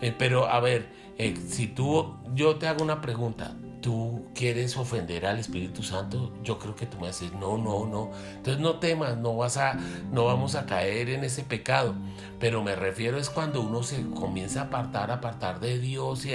Eh, 0.00 0.14
pero 0.16 0.46
a 0.46 0.60
ver, 0.60 0.88
eh, 1.18 1.36
si 1.48 1.68
tú, 1.68 2.14
yo 2.34 2.56
te 2.56 2.66
hago 2.66 2.82
una 2.82 3.00
pregunta, 3.00 3.54
¿tú 3.80 4.24
quieres 4.34 4.76
ofender 4.76 5.26
al 5.26 5.38
Espíritu 5.38 5.82
Santo? 5.82 6.32
Yo 6.42 6.58
creo 6.58 6.74
que 6.74 6.86
tú 6.86 6.98
me 6.98 7.08
dices, 7.08 7.32
no, 7.34 7.58
no, 7.58 7.86
no. 7.86 8.10
Entonces 8.36 8.60
no 8.60 8.78
temas, 8.78 9.16
no 9.18 9.36
vas 9.36 9.56
a, 9.56 9.78
no 10.10 10.24
vamos 10.24 10.54
a 10.54 10.66
caer 10.66 11.10
en 11.10 11.22
ese 11.22 11.42
pecado. 11.42 11.94
Pero 12.40 12.62
me 12.62 12.74
refiero 12.74 13.18
es 13.18 13.30
cuando 13.30 13.60
uno 13.60 13.82
se 13.82 14.02
comienza 14.10 14.62
a 14.62 14.64
apartar, 14.64 15.10
apartar 15.10 15.60
de 15.60 15.78
Dios 15.78 16.24
y 16.26 16.34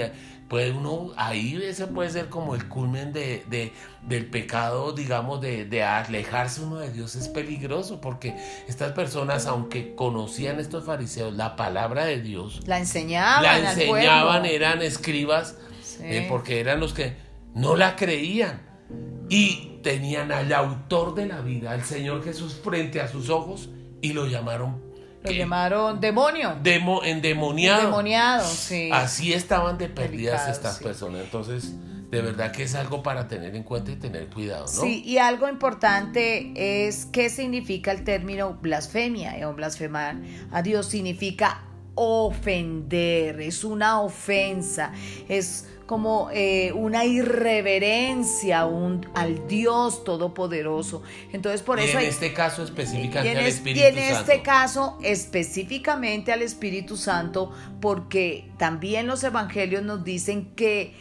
puede 0.50 0.72
uno, 0.72 1.12
ahí 1.16 1.56
ese 1.62 1.86
puede 1.86 2.10
ser 2.10 2.28
como 2.28 2.56
el 2.56 2.68
culmen 2.68 3.12
de, 3.12 3.44
de 3.48 3.72
del 4.02 4.26
pecado, 4.26 4.92
digamos, 4.92 5.40
de, 5.40 5.64
de, 5.64 5.84
alejarse 5.84 6.62
uno 6.62 6.78
de 6.78 6.90
Dios 6.90 7.14
es 7.14 7.28
peligroso 7.28 8.00
porque 8.00 8.34
estas 8.66 8.90
personas, 8.90 9.46
aunque 9.46 9.94
conocían 9.94 10.58
estos 10.58 10.84
fariseos 10.84 11.34
la 11.34 11.54
palabra 11.54 12.04
de 12.04 12.20
Dios, 12.20 12.66
la 12.66 12.80
enseñaban, 12.80 13.42
la 13.44 13.70
enseñaban, 13.70 14.44
eran 14.44 14.82
escribas, 14.82 15.56
eh, 16.00 16.26
porque 16.28 16.58
eran 16.58 16.80
los 16.80 16.94
que 16.94 17.14
no 17.54 17.76
la 17.76 17.94
creían 17.94 18.60
y 19.28 19.78
tenían 19.84 20.32
al 20.32 20.52
autor 20.52 21.14
de 21.14 21.26
la 21.26 21.42
vida, 21.42 21.70
al 21.70 21.84
Señor 21.84 22.24
Jesús, 22.24 22.60
frente 22.60 23.00
a 23.00 23.06
sus 23.06 23.30
ojos 23.30 23.68
y 24.02 24.14
lo 24.14 24.26
llamaron. 24.26 24.89
Lo 25.22 25.30
llamaron 25.30 26.00
demonio. 26.00 26.56
Demo, 26.62 27.04
endemoniado. 27.04 27.80
Endemoniado, 27.80 28.46
sí. 28.46 28.90
Así 28.92 29.32
estaban 29.32 29.76
de 29.76 29.88
perdidas 29.88 30.48
estas 30.48 30.78
personas. 30.78 31.22
Entonces, 31.22 31.74
de 32.10 32.22
verdad 32.22 32.50
que 32.52 32.64
es 32.64 32.74
algo 32.74 33.02
para 33.02 33.28
tener 33.28 33.54
en 33.54 33.62
cuenta 33.62 33.92
y 33.92 33.96
tener 33.96 34.28
cuidado, 34.28 34.64
¿no? 34.64 34.82
Sí, 34.82 35.02
y 35.04 35.18
algo 35.18 35.48
importante 35.48 36.52
es 36.88 37.06
qué 37.06 37.30
significa 37.30 37.92
el 37.92 38.02
término 38.02 38.54
blasfemia 38.54 39.48
o 39.48 39.54
blasfemar 39.54 40.16
a 40.50 40.62
Dios 40.62 40.86
significa 40.86 41.62
ofender, 41.94 43.40
es 43.40 43.62
una 43.62 44.00
ofensa, 44.00 44.92
es 45.28 45.68
como 45.90 46.28
eh, 46.32 46.70
una 46.72 47.04
irreverencia 47.04 48.64
un, 48.64 49.10
al 49.12 49.48
Dios 49.48 50.04
Todopoderoso. 50.04 51.02
Entonces, 51.32 51.62
por 51.62 51.80
eso. 51.80 51.98
En 51.98 52.06
este 52.06 52.32
caso 52.32 52.62
específicamente 52.62 53.36
al 53.36 53.46
Espíritu 53.46 53.80
Santo. 53.80 53.98
Y 53.98 54.04
en 54.04 54.16
este 54.16 54.42
caso 54.42 54.98
específicamente 55.02 56.30
al 56.30 56.42
Espíritu 56.42 56.96
Santo, 56.96 57.50
porque 57.80 58.52
también 58.56 59.08
los 59.08 59.24
evangelios 59.24 59.82
nos 59.82 60.04
dicen 60.04 60.54
que 60.54 60.94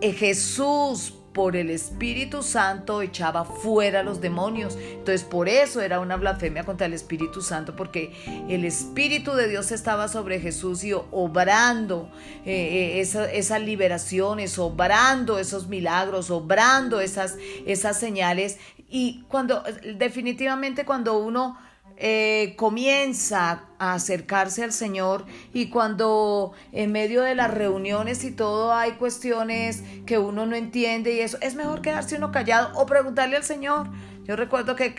eh, 0.00 0.12
Jesús 0.14 1.12
por 1.32 1.56
el 1.56 1.70
Espíritu 1.70 2.42
Santo 2.42 3.02
echaba 3.02 3.44
fuera 3.44 4.00
a 4.00 4.02
los 4.02 4.20
demonios. 4.20 4.76
Entonces 4.76 5.24
por 5.24 5.48
eso 5.48 5.80
era 5.80 6.00
una 6.00 6.16
blasfemia 6.16 6.64
contra 6.64 6.86
el 6.86 6.92
Espíritu 6.92 7.42
Santo, 7.42 7.74
porque 7.74 8.12
el 8.48 8.64
Espíritu 8.64 9.32
de 9.32 9.48
Dios 9.48 9.72
estaba 9.72 10.08
sobre 10.08 10.40
Jesús 10.40 10.84
y 10.84 10.92
obrando 10.92 12.10
eh, 12.44 13.00
eh, 13.02 13.28
esas 13.32 13.62
liberaciones, 13.62 14.58
obrando 14.58 15.38
esos 15.38 15.68
milagros, 15.68 16.30
obrando 16.30 17.00
esas, 17.00 17.36
esas 17.66 17.98
señales. 17.98 18.58
Y 18.88 19.22
cuando 19.28 19.62
definitivamente 19.96 20.84
cuando 20.84 21.18
uno 21.18 21.56
eh, 22.04 22.54
comienza 22.56 23.66
a 23.78 23.94
acercarse 23.94 24.64
al 24.64 24.72
Señor 24.72 25.24
y 25.54 25.68
cuando 25.68 26.50
en 26.72 26.90
medio 26.90 27.22
de 27.22 27.36
las 27.36 27.54
reuniones 27.54 28.24
y 28.24 28.32
todo 28.32 28.74
hay 28.74 28.94
cuestiones 28.94 29.84
que 30.04 30.18
uno 30.18 30.44
no 30.44 30.56
entiende 30.56 31.14
y 31.14 31.20
eso, 31.20 31.38
es 31.40 31.54
mejor 31.54 31.80
quedarse 31.80 32.16
uno 32.16 32.32
callado 32.32 32.76
o 32.76 32.86
preguntarle 32.86 33.36
al 33.36 33.44
Señor. 33.44 33.86
Yo 34.24 34.34
recuerdo 34.34 34.74
que, 34.74 34.96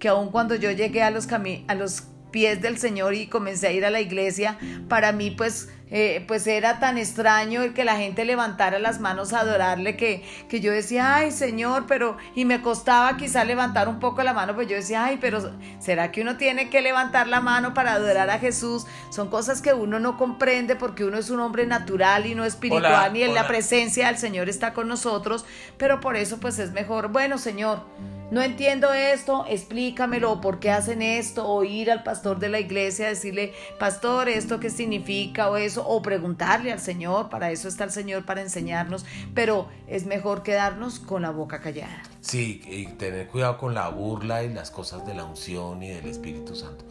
que 0.00 0.08
aun 0.08 0.32
cuando 0.32 0.56
yo 0.56 0.72
llegué 0.72 1.04
a 1.04 1.12
los, 1.12 1.28
a 1.30 1.74
los 1.76 2.02
pies 2.32 2.60
del 2.60 2.78
Señor 2.78 3.14
y 3.14 3.28
comencé 3.28 3.68
a 3.68 3.72
ir 3.72 3.84
a 3.84 3.90
la 3.90 4.00
iglesia, 4.00 4.58
para 4.88 5.12
mí 5.12 5.30
pues 5.30 5.68
eh, 5.90 6.24
pues 6.26 6.46
era 6.46 6.78
tan 6.78 6.98
extraño 6.98 7.62
el 7.62 7.74
que 7.74 7.84
la 7.84 7.96
gente 7.96 8.24
levantara 8.24 8.78
las 8.78 9.00
manos 9.00 9.32
a 9.32 9.40
adorarle 9.40 9.96
que, 9.96 10.22
que 10.48 10.60
yo 10.60 10.72
decía, 10.72 11.16
ay 11.16 11.32
Señor, 11.32 11.86
pero, 11.86 12.16
y 12.34 12.44
me 12.44 12.62
costaba 12.62 13.16
quizá 13.16 13.44
levantar 13.44 13.88
un 13.88 13.98
poco 13.98 14.22
la 14.22 14.32
mano, 14.32 14.54
pues 14.54 14.68
yo 14.68 14.76
decía, 14.76 15.04
ay, 15.04 15.18
pero 15.20 15.52
¿será 15.78 16.12
que 16.12 16.22
uno 16.22 16.36
tiene 16.36 16.70
que 16.70 16.80
levantar 16.80 17.26
la 17.26 17.40
mano 17.40 17.74
para 17.74 17.92
adorar 17.92 18.30
a 18.30 18.38
Jesús? 18.38 18.86
Son 19.10 19.28
cosas 19.28 19.62
que 19.62 19.72
uno 19.72 19.98
no 19.98 20.16
comprende 20.16 20.76
porque 20.76 21.04
uno 21.04 21.18
es 21.18 21.30
un 21.30 21.40
hombre 21.40 21.66
natural 21.66 22.26
y 22.26 22.34
no 22.34 22.44
espiritual, 22.44 23.16
y 23.16 23.22
en 23.22 23.34
la 23.34 23.46
presencia 23.46 24.06
del 24.06 24.18
Señor 24.18 24.48
está 24.48 24.72
con 24.72 24.88
nosotros, 24.88 25.44
pero 25.76 26.00
por 26.00 26.16
eso 26.16 26.38
pues 26.38 26.58
es 26.58 26.72
mejor, 26.72 27.08
bueno 27.08 27.38
Señor, 27.38 27.84
no 28.30 28.42
entiendo 28.42 28.92
esto, 28.92 29.44
explícamelo, 29.48 30.40
¿por 30.40 30.60
qué 30.60 30.70
hacen 30.70 31.02
esto? 31.02 31.48
O 31.48 31.64
ir 31.64 31.90
al 31.90 32.04
pastor 32.04 32.38
de 32.38 32.48
la 32.48 32.60
iglesia 32.60 33.06
a 33.06 33.08
decirle, 33.08 33.52
pastor, 33.78 34.28
¿esto 34.28 34.60
qué 34.60 34.70
significa? 34.70 35.50
O 35.50 35.56
eso, 35.56 35.86
o 35.86 36.00
preguntarle 36.00 36.72
al 36.72 36.80
Señor, 36.80 37.28
para 37.28 37.50
eso 37.50 37.66
está 37.66 37.84
el 37.84 37.90
Señor, 37.90 38.24
para 38.24 38.40
enseñarnos, 38.40 39.04
pero 39.34 39.68
es 39.88 40.06
mejor 40.06 40.42
quedarnos 40.42 41.00
con 41.00 41.22
la 41.22 41.30
boca 41.30 41.60
callada. 41.60 42.02
Sí, 42.20 42.62
y 42.66 42.86
tener 42.86 43.26
cuidado 43.26 43.58
con 43.58 43.74
la 43.74 43.88
burla 43.88 44.44
y 44.44 44.52
las 44.52 44.70
cosas 44.70 45.04
de 45.06 45.14
la 45.14 45.24
unción 45.24 45.82
y 45.82 45.88
del 45.88 46.06
Espíritu 46.06 46.54
Santo. 46.54 46.84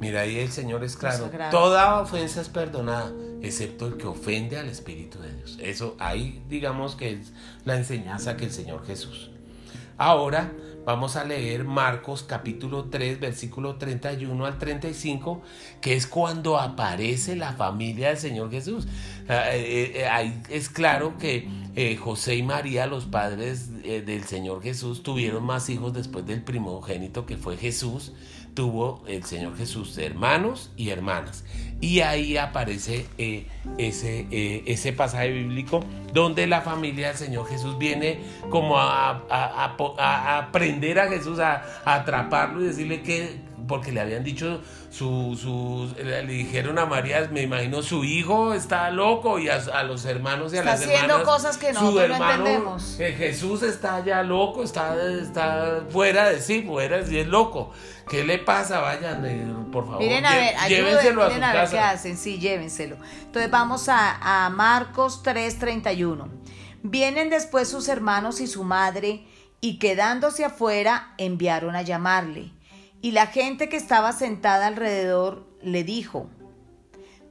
Mira, 0.00 0.22
ahí 0.22 0.38
el 0.38 0.50
Señor 0.50 0.84
es 0.84 0.96
claro, 0.96 1.30
toda 1.50 2.00
ofensa 2.00 2.40
es 2.40 2.48
perdonada, 2.48 3.12
excepto 3.42 3.86
el 3.86 3.96
que 3.96 4.06
ofende 4.06 4.56
al 4.56 4.68
Espíritu 4.68 5.18
de 5.18 5.34
Dios. 5.34 5.58
Eso 5.60 5.96
ahí 5.98 6.42
digamos 6.48 6.96
que 6.96 7.12
es 7.12 7.32
la 7.64 7.76
enseñanza 7.76 8.36
que 8.36 8.46
el 8.46 8.52
Señor 8.52 8.86
Jesús. 8.86 9.30
Ahora, 9.98 10.52
Vamos 10.88 11.16
a 11.16 11.24
leer 11.24 11.64
Marcos 11.64 12.22
capítulo 12.22 12.86
3, 12.86 13.20
versículo 13.20 13.76
31 13.76 14.46
al 14.46 14.56
35, 14.56 15.42
que 15.82 15.96
es 15.96 16.06
cuando 16.06 16.56
aparece 16.58 17.36
la 17.36 17.52
familia 17.52 18.08
del 18.08 18.16
Señor 18.16 18.50
Jesús. 18.50 18.88
Ah, 19.28 19.54
eh, 19.54 19.92
eh, 19.96 20.06
ahí 20.06 20.40
es 20.48 20.70
claro 20.70 21.18
que 21.18 21.46
eh, 21.76 21.96
José 21.96 22.36
y 22.36 22.42
María, 22.42 22.86
los 22.86 23.04
padres 23.04 23.82
del 23.82 24.24
Señor 24.24 24.62
Jesús, 24.62 25.02
tuvieron 25.02 25.44
más 25.44 25.68
hijos 25.68 25.92
después 25.92 26.24
del 26.24 26.42
primogénito 26.42 27.26
que 27.26 27.36
fue 27.36 27.58
Jesús 27.58 28.14
tuvo 28.58 29.04
el 29.06 29.22
Señor 29.22 29.56
Jesús 29.56 29.96
hermanos 29.98 30.72
y 30.76 30.90
hermanas. 30.90 31.44
Y 31.80 32.00
ahí 32.00 32.36
aparece 32.36 33.06
eh, 33.16 33.46
ese, 33.78 34.26
eh, 34.32 34.64
ese 34.66 34.92
pasaje 34.92 35.30
bíblico 35.30 35.84
donde 36.12 36.44
la 36.48 36.60
familia 36.62 37.06
del 37.06 37.16
Señor 37.16 37.46
Jesús 37.46 37.78
viene 37.78 38.18
como 38.50 38.76
a, 38.76 39.22
a, 39.30 40.38
aprender 40.38 40.98
a 40.98 41.06
Jesús, 41.06 41.38
a, 41.38 41.62
atraparlo 41.84 42.60
y 42.60 42.66
decirle 42.66 43.02
que, 43.02 43.36
porque 43.68 43.92
le 43.92 44.00
habían 44.00 44.24
dicho, 44.24 44.60
su, 44.90 45.94
le 46.02 46.26
dijeron 46.26 46.78
a 46.78 46.86
María, 46.86 47.28
me 47.30 47.42
imagino, 47.42 47.82
su 47.82 48.02
hijo 48.02 48.54
está 48.54 48.90
loco 48.90 49.38
y 49.38 49.48
a, 49.48 49.82
los 49.84 50.04
hermanos 50.06 50.52
y 50.52 50.56
a 50.56 50.64
las 50.64 50.80
haciendo 50.80 51.18
hermanas. 51.18 51.26
cosas 51.26 51.58
que 51.58 51.72
no, 51.72 52.00
entendemos. 52.00 52.98
Eh, 52.98 53.14
Jesús 53.16 53.62
está 53.62 54.04
ya 54.04 54.22
loco, 54.22 54.64
está, 54.64 54.96
está 55.20 55.84
fuera 55.90 56.30
de 56.30 56.40
sí, 56.40 56.62
fuera 56.62 56.96
de 56.98 57.06
sí, 57.06 57.18
es 57.18 57.28
loco. 57.28 57.72
¿Qué 58.08 58.24
le 58.24 58.38
pasa? 58.38 58.80
Vayan, 58.80 59.24
eh, 59.26 59.46
por 59.70 59.84
favor. 59.84 60.00
Miren 60.00 60.24
a 60.24 60.34
ver, 60.34 60.54
llévenselo 60.68 61.22
a, 61.22 61.30
su 61.30 61.42
a 61.42 61.52
ver 61.52 61.68
qué 61.70 61.78
hacen. 61.78 62.16
Sí, 62.16 62.38
llévenselo. 62.38 62.96
Entonces 63.22 63.50
vamos 63.50 63.88
a, 63.88 64.46
a 64.46 64.50
Marcos 64.50 65.22
3:31. 65.22 66.26
Vienen 66.82 67.28
después 67.28 67.68
sus 67.68 67.88
hermanos 67.88 68.40
y 68.40 68.46
su 68.46 68.64
madre, 68.64 69.26
y 69.60 69.78
quedándose 69.78 70.44
afuera, 70.44 71.12
enviaron 71.18 71.76
a 71.76 71.82
llamarle. 71.82 72.52
Y 73.00 73.12
la 73.12 73.26
gente 73.26 73.68
que 73.68 73.76
estaba 73.76 74.12
sentada 74.12 74.66
alrededor 74.66 75.46
le 75.62 75.84
dijo, 75.84 76.28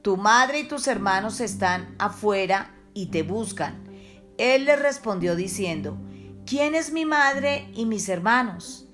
Tu 0.02 0.16
madre 0.16 0.60
y 0.60 0.68
tus 0.68 0.86
hermanos 0.86 1.40
están 1.40 1.94
afuera 1.98 2.74
y 2.94 3.06
te 3.06 3.22
buscan. 3.22 3.84
Él 4.38 4.64
le 4.64 4.76
respondió 4.76 5.36
diciendo, 5.36 5.98
¿quién 6.46 6.74
es 6.74 6.92
mi 6.92 7.04
madre 7.04 7.70
y 7.74 7.84
mis 7.84 8.08
hermanos? 8.08 8.86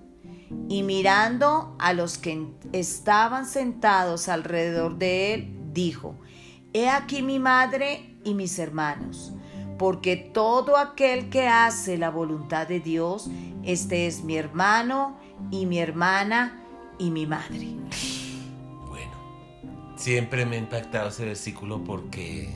Y 0.68 0.82
mirando 0.82 1.76
a 1.78 1.92
los 1.92 2.18
que 2.18 2.48
estaban 2.72 3.46
sentados 3.46 4.28
alrededor 4.28 4.96
de 4.96 5.34
él, 5.34 5.56
dijo, 5.72 6.16
He 6.72 6.88
aquí 6.88 7.22
mi 7.22 7.38
madre 7.38 8.16
y 8.24 8.34
mis 8.34 8.58
hermanos, 8.58 9.32
porque 9.78 10.16
todo 10.16 10.76
aquel 10.76 11.30
que 11.30 11.46
hace 11.46 11.98
la 11.98 12.10
voluntad 12.10 12.66
de 12.66 12.80
Dios, 12.80 13.28
este 13.62 14.06
es 14.06 14.24
mi 14.24 14.36
hermano 14.36 15.18
y 15.50 15.66
mi 15.66 15.78
hermana 15.78 16.63
y 16.98 17.10
mi 17.10 17.26
madre. 17.26 17.68
Bueno, 18.88 19.12
siempre 19.96 20.46
me 20.46 20.56
ha 20.56 20.58
impactado 20.58 21.08
ese 21.08 21.24
versículo 21.24 21.82
porque 21.84 22.50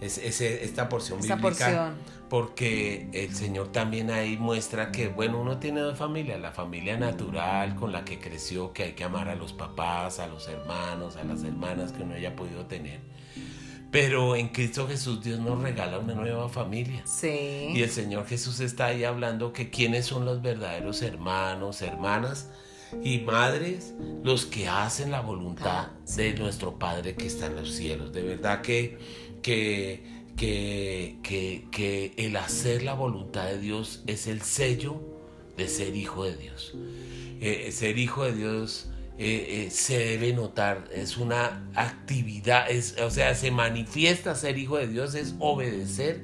es, 0.00 0.18
esta 0.18 0.88
porción 0.88 1.20
bíblica 1.20 1.94
porque 2.28 3.08
el 3.12 3.34
Señor 3.34 3.72
también 3.72 4.10
ahí 4.10 4.36
muestra 4.36 4.92
que, 4.92 5.08
bueno, 5.08 5.40
uno 5.40 5.58
tiene 5.58 5.80
dos 5.80 5.96
familias, 5.98 6.40
la 6.40 6.52
familia 6.52 6.98
natural 6.98 7.74
con 7.74 7.90
la 7.90 8.04
que 8.04 8.18
creció, 8.18 8.72
que 8.72 8.82
hay 8.84 8.92
que 8.92 9.04
amar 9.04 9.28
a 9.28 9.34
los 9.34 9.52
papás, 9.52 10.18
a 10.18 10.26
los 10.26 10.46
hermanos, 10.48 11.16
a 11.16 11.24
las 11.24 11.42
hermanas 11.42 11.92
que 11.92 12.02
uno 12.02 12.14
haya 12.14 12.36
podido 12.36 12.66
tener. 12.66 13.00
Pero 13.90 14.36
en 14.36 14.48
Cristo 14.48 14.86
Jesús 14.86 15.22
Dios 15.22 15.40
nos 15.40 15.62
regala 15.62 15.98
una 15.98 16.14
nueva 16.14 16.50
familia. 16.50 17.02
Sí. 17.06 17.70
Y 17.74 17.82
el 17.82 17.90
Señor 17.90 18.26
Jesús 18.26 18.60
está 18.60 18.86
ahí 18.86 19.04
hablando 19.04 19.54
que 19.54 19.70
quiénes 19.70 20.04
son 20.04 20.26
los 20.26 20.42
verdaderos 20.42 21.00
hermanos, 21.00 21.80
hermanas 21.80 22.50
y 23.02 23.18
madres, 23.18 23.94
los 24.22 24.46
que 24.46 24.68
hacen 24.68 25.10
la 25.10 25.20
voluntad 25.20 25.88
de 26.16 26.34
nuestro 26.34 26.78
Padre 26.78 27.14
que 27.14 27.26
está 27.26 27.46
en 27.46 27.56
los 27.56 27.72
cielos. 27.72 28.12
De 28.12 28.22
verdad 28.22 28.62
que, 28.62 28.98
que 29.42 30.18
que, 30.38 31.66
que, 31.72 32.12
el 32.16 32.36
hacer 32.36 32.82
la 32.82 32.94
voluntad 32.94 33.46
de 33.46 33.58
Dios 33.58 34.02
es 34.06 34.26
el 34.26 34.42
sello 34.42 35.00
de 35.56 35.68
ser 35.68 35.96
hijo 35.96 36.24
de 36.24 36.36
Dios. 36.36 36.74
Eh, 37.40 37.70
ser 37.72 37.98
hijo 37.98 38.24
de 38.24 38.34
Dios 38.34 38.88
eh, 39.18 39.66
eh, 39.66 39.70
se 39.70 39.98
debe 39.98 40.32
notar, 40.32 40.88
es 40.94 41.16
una 41.16 41.68
actividad, 41.74 42.70
es, 42.70 42.96
o 43.00 43.10
sea, 43.10 43.34
se 43.34 43.50
manifiesta 43.50 44.34
ser 44.34 44.58
hijo 44.58 44.78
de 44.78 44.86
Dios, 44.86 45.14
es 45.14 45.34
obedecer 45.40 46.22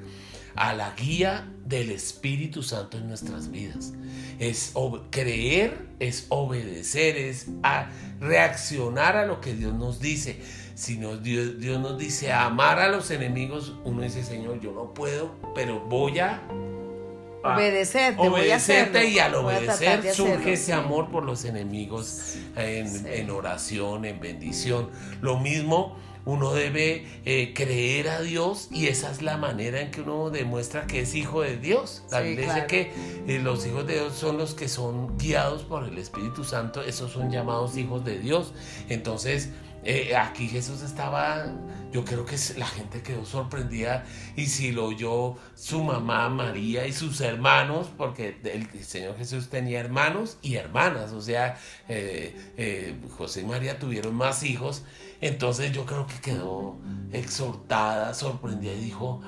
a 0.55 0.75
la 0.75 0.95
guía 0.95 1.53
del 1.67 1.91
Espíritu 1.91 2.63
Santo 2.63 2.99
en 2.99 3.09
nuestras 3.09 3.51
vidas. 3.51 3.93
Es 4.39 4.73
creer, 5.11 5.87
es 6.01 6.27
obedecer, 6.29 7.17
es 7.17 7.49
a 7.63 7.91
reaccionar 8.21 9.17
a 9.17 9.27
lo 9.27 9.41
que 9.41 9.55
Dios 9.55 9.75
nos 9.75 10.01
dice. 10.01 10.41
Si 10.75 10.97
Dios, 10.97 11.59
Dios 11.59 11.81
nos 11.81 11.99
dice 11.99 12.33
amar 12.33 12.81
a 12.81 12.89
los 12.89 13.11
enemigos, 13.11 13.75
uno 13.85 14.03
dice, 14.03 14.25
Señor, 14.25 14.61
yo 14.61 14.73
no 14.73 14.93
puedo, 14.93 15.35
pero 15.55 15.81
voy 15.81 16.19
a 16.19 16.43
obedecerte, 17.45 18.21
obedecerte 18.21 19.09
y 19.09 19.19
al 19.19 19.35
obedecer 19.35 20.15
surge 20.15 20.55
ese 20.55 20.73
amor 20.73 21.11
por 21.11 21.25
los 21.25 21.45
enemigos 21.45 22.37
en, 22.57 23.31
oración, 23.31 24.05
en 24.05 24.21
bendición. 24.21 24.91
Lo 25.21 25.39
mismo 25.39 25.97
uno 26.27 26.55
debe 26.55 27.07
eh, 27.27 27.53
creer 27.55 28.09
a 28.09 28.23
Dios 28.23 28.69
y 28.71 28.87
esa 28.87 29.11
es 29.11 29.21
la 29.21 29.37
manera 29.37 29.81
en 29.81 29.91
que 29.91 30.01
uno 30.01 30.31
demuestra 30.31 30.87
que 30.87 31.01
es 31.01 31.15
hijo 31.15 31.43
de 31.43 31.59
Dios. 31.59 32.03
La 32.11 32.21
Biblia 32.21 32.55
dice 32.55 32.67
que 32.67 32.93
eh, 33.27 33.41
los 33.41 33.67
hijos 33.67 33.87
de 33.87 33.95
Dios 33.95 34.15
son 34.15 34.39
los 34.39 34.55
que 34.55 34.69
son 34.69 35.19
guiados 35.19 35.65
por 35.65 35.85
el 35.85 35.99
Espíritu 35.99 36.43
Santo, 36.45 36.83
esos 36.83 37.13
son 37.13 37.31
llamados 37.31 37.77
hijos 37.77 38.05
de 38.05 38.19
Dios. 38.19 38.55
Entonces, 38.89 39.51
eh, 39.85 40.17
aquí 40.17 40.49
Jesús 40.49 40.81
estaba, 40.83 41.47
yo 41.93 42.05
creo 42.05 42.25
que 42.25 42.37
la 42.57 42.67
gente 42.67 43.03
quedó 43.03 43.27
sorprendida 43.27 44.05
y 44.35 44.47
si 44.47 44.73
lo 44.73 44.87
oyó 44.87 45.37
su 45.55 45.85
mamá 45.85 46.29
María 46.31 46.87
y 46.87 46.93
sus 46.93 47.21
hermanos, 47.21 47.91
porque 47.97 48.39
el 48.45 48.69
Señor 48.83 49.19
Jesús 49.19 49.51
tenía 49.51 49.81
hermanos 49.81 50.39
y 50.41 50.55
hermanas, 50.55 51.13
o 51.13 51.21
sea, 51.21 51.59
eh, 51.89 52.35
eh, 52.57 52.97
José 53.19 53.43
y 53.43 53.45
María 53.45 53.79
tuvieron 53.79 54.15
más 54.15 54.43
hijos, 54.43 54.85
entonces 55.21 55.73
yo 55.73 55.85
creo 55.85 56.07
que 56.07 56.19
quedó 56.21 56.79
exhortada, 57.13 58.15
sorprendida 58.15 58.73
y 58.73 58.85
dijo, 58.85 59.21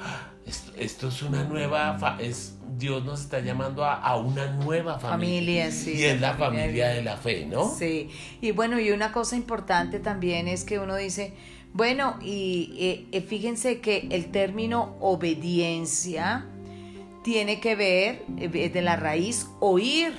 esto, 0.47 1.09
es 1.09 1.23
una 1.23 1.45
nueva, 1.45 2.19
es, 2.21 2.55
Dios 2.79 3.05
nos 3.05 3.21
está 3.21 3.41
llamando 3.41 3.85
a, 3.85 4.17
una 4.17 4.47
nueva 4.53 4.99
familia. 4.99 5.73
sí, 5.73 5.95
y 5.95 6.05
es 6.05 6.21
la 6.21 6.35
familia 6.35 6.89
de 6.89 7.03
la 7.03 7.17
fe, 7.17 7.47
¿no? 7.47 7.75
Sí, 7.77 8.11
y 8.41 8.53
bueno, 8.53 8.79
y 8.79 8.91
una 8.91 9.13
cosa 9.13 9.37
importante 9.37 9.99
también 9.99 10.47
es 10.47 10.65
que 10.65 10.79
uno 10.79 10.95
dice, 10.97 11.35
bueno, 11.73 12.19
y 12.23 13.07
eh, 13.13 13.21
fíjense 13.23 13.81
que 13.81 14.07
el 14.11 14.31
término 14.31 14.97
obediencia 15.01 16.47
tiene 17.27 17.59
que 17.59 17.75
ver 17.75 18.23
eh, 18.39 18.71
de 18.71 18.83
la 18.83 18.95
raíz 18.95 19.49
oír. 19.59 20.15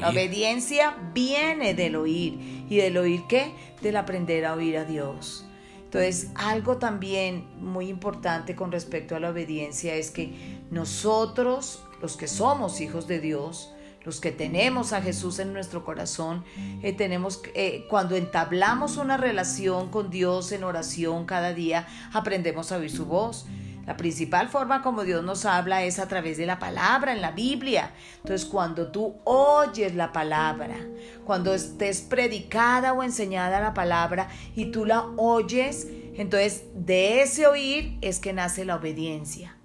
La 0.00 0.10
obediencia 0.10 0.96
viene 1.14 1.72
del 1.74 1.94
oír. 1.94 2.66
¿Y 2.68 2.76
del 2.76 2.96
oír 2.96 3.22
qué? 3.28 3.52
Del 3.80 3.96
aprender 3.96 4.44
a 4.44 4.54
oír 4.54 4.76
a 4.76 4.84
Dios. 4.84 5.46
Entonces, 5.92 6.30
algo 6.36 6.78
también 6.78 7.44
muy 7.60 7.90
importante 7.90 8.56
con 8.56 8.72
respecto 8.72 9.14
a 9.14 9.20
la 9.20 9.28
obediencia 9.28 9.94
es 9.94 10.10
que 10.10 10.32
nosotros, 10.70 11.84
los 12.00 12.16
que 12.16 12.28
somos 12.28 12.80
hijos 12.80 13.06
de 13.06 13.20
Dios, 13.20 13.74
los 14.02 14.18
que 14.18 14.32
tenemos 14.32 14.94
a 14.94 15.02
Jesús 15.02 15.38
en 15.38 15.52
nuestro 15.52 15.84
corazón, 15.84 16.44
eh, 16.82 16.94
tenemos 16.94 17.42
eh, 17.54 17.84
cuando 17.90 18.16
entablamos 18.16 18.96
una 18.96 19.18
relación 19.18 19.90
con 19.90 20.08
Dios 20.08 20.50
en 20.52 20.64
oración 20.64 21.26
cada 21.26 21.52
día, 21.52 21.86
aprendemos 22.14 22.72
a 22.72 22.78
oír 22.78 22.90
su 22.90 23.04
voz. 23.04 23.44
La 23.86 23.96
principal 23.96 24.48
forma 24.48 24.80
como 24.80 25.02
Dios 25.02 25.24
nos 25.24 25.44
habla 25.44 25.84
es 25.84 25.98
a 25.98 26.06
través 26.06 26.36
de 26.36 26.46
la 26.46 26.58
palabra 26.58 27.12
en 27.12 27.20
la 27.20 27.32
Biblia. 27.32 27.92
Entonces, 28.18 28.46
cuando 28.46 28.92
tú 28.92 29.16
oyes 29.24 29.94
la 29.94 30.12
palabra, 30.12 30.76
cuando 31.24 31.52
estés 31.52 32.00
predicada 32.00 32.92
o 32.92 33.02
enseñada 33.02 33.60
la 33.60 33.74
palabra 33.74 34.28
y 34.54 34.66
tú 34.66 34.84
la 34.84 35.06
oyes, 35.16 35.88
entonces 36.14 36.64
de 36.74 37.22
ese 37.22 37.46
oír 37.46 37.98
es 38.02 38.20
que 38.20 38.32
nace 38.32 38.64
la 38.64 38.76
obediencia. 38.76 39.56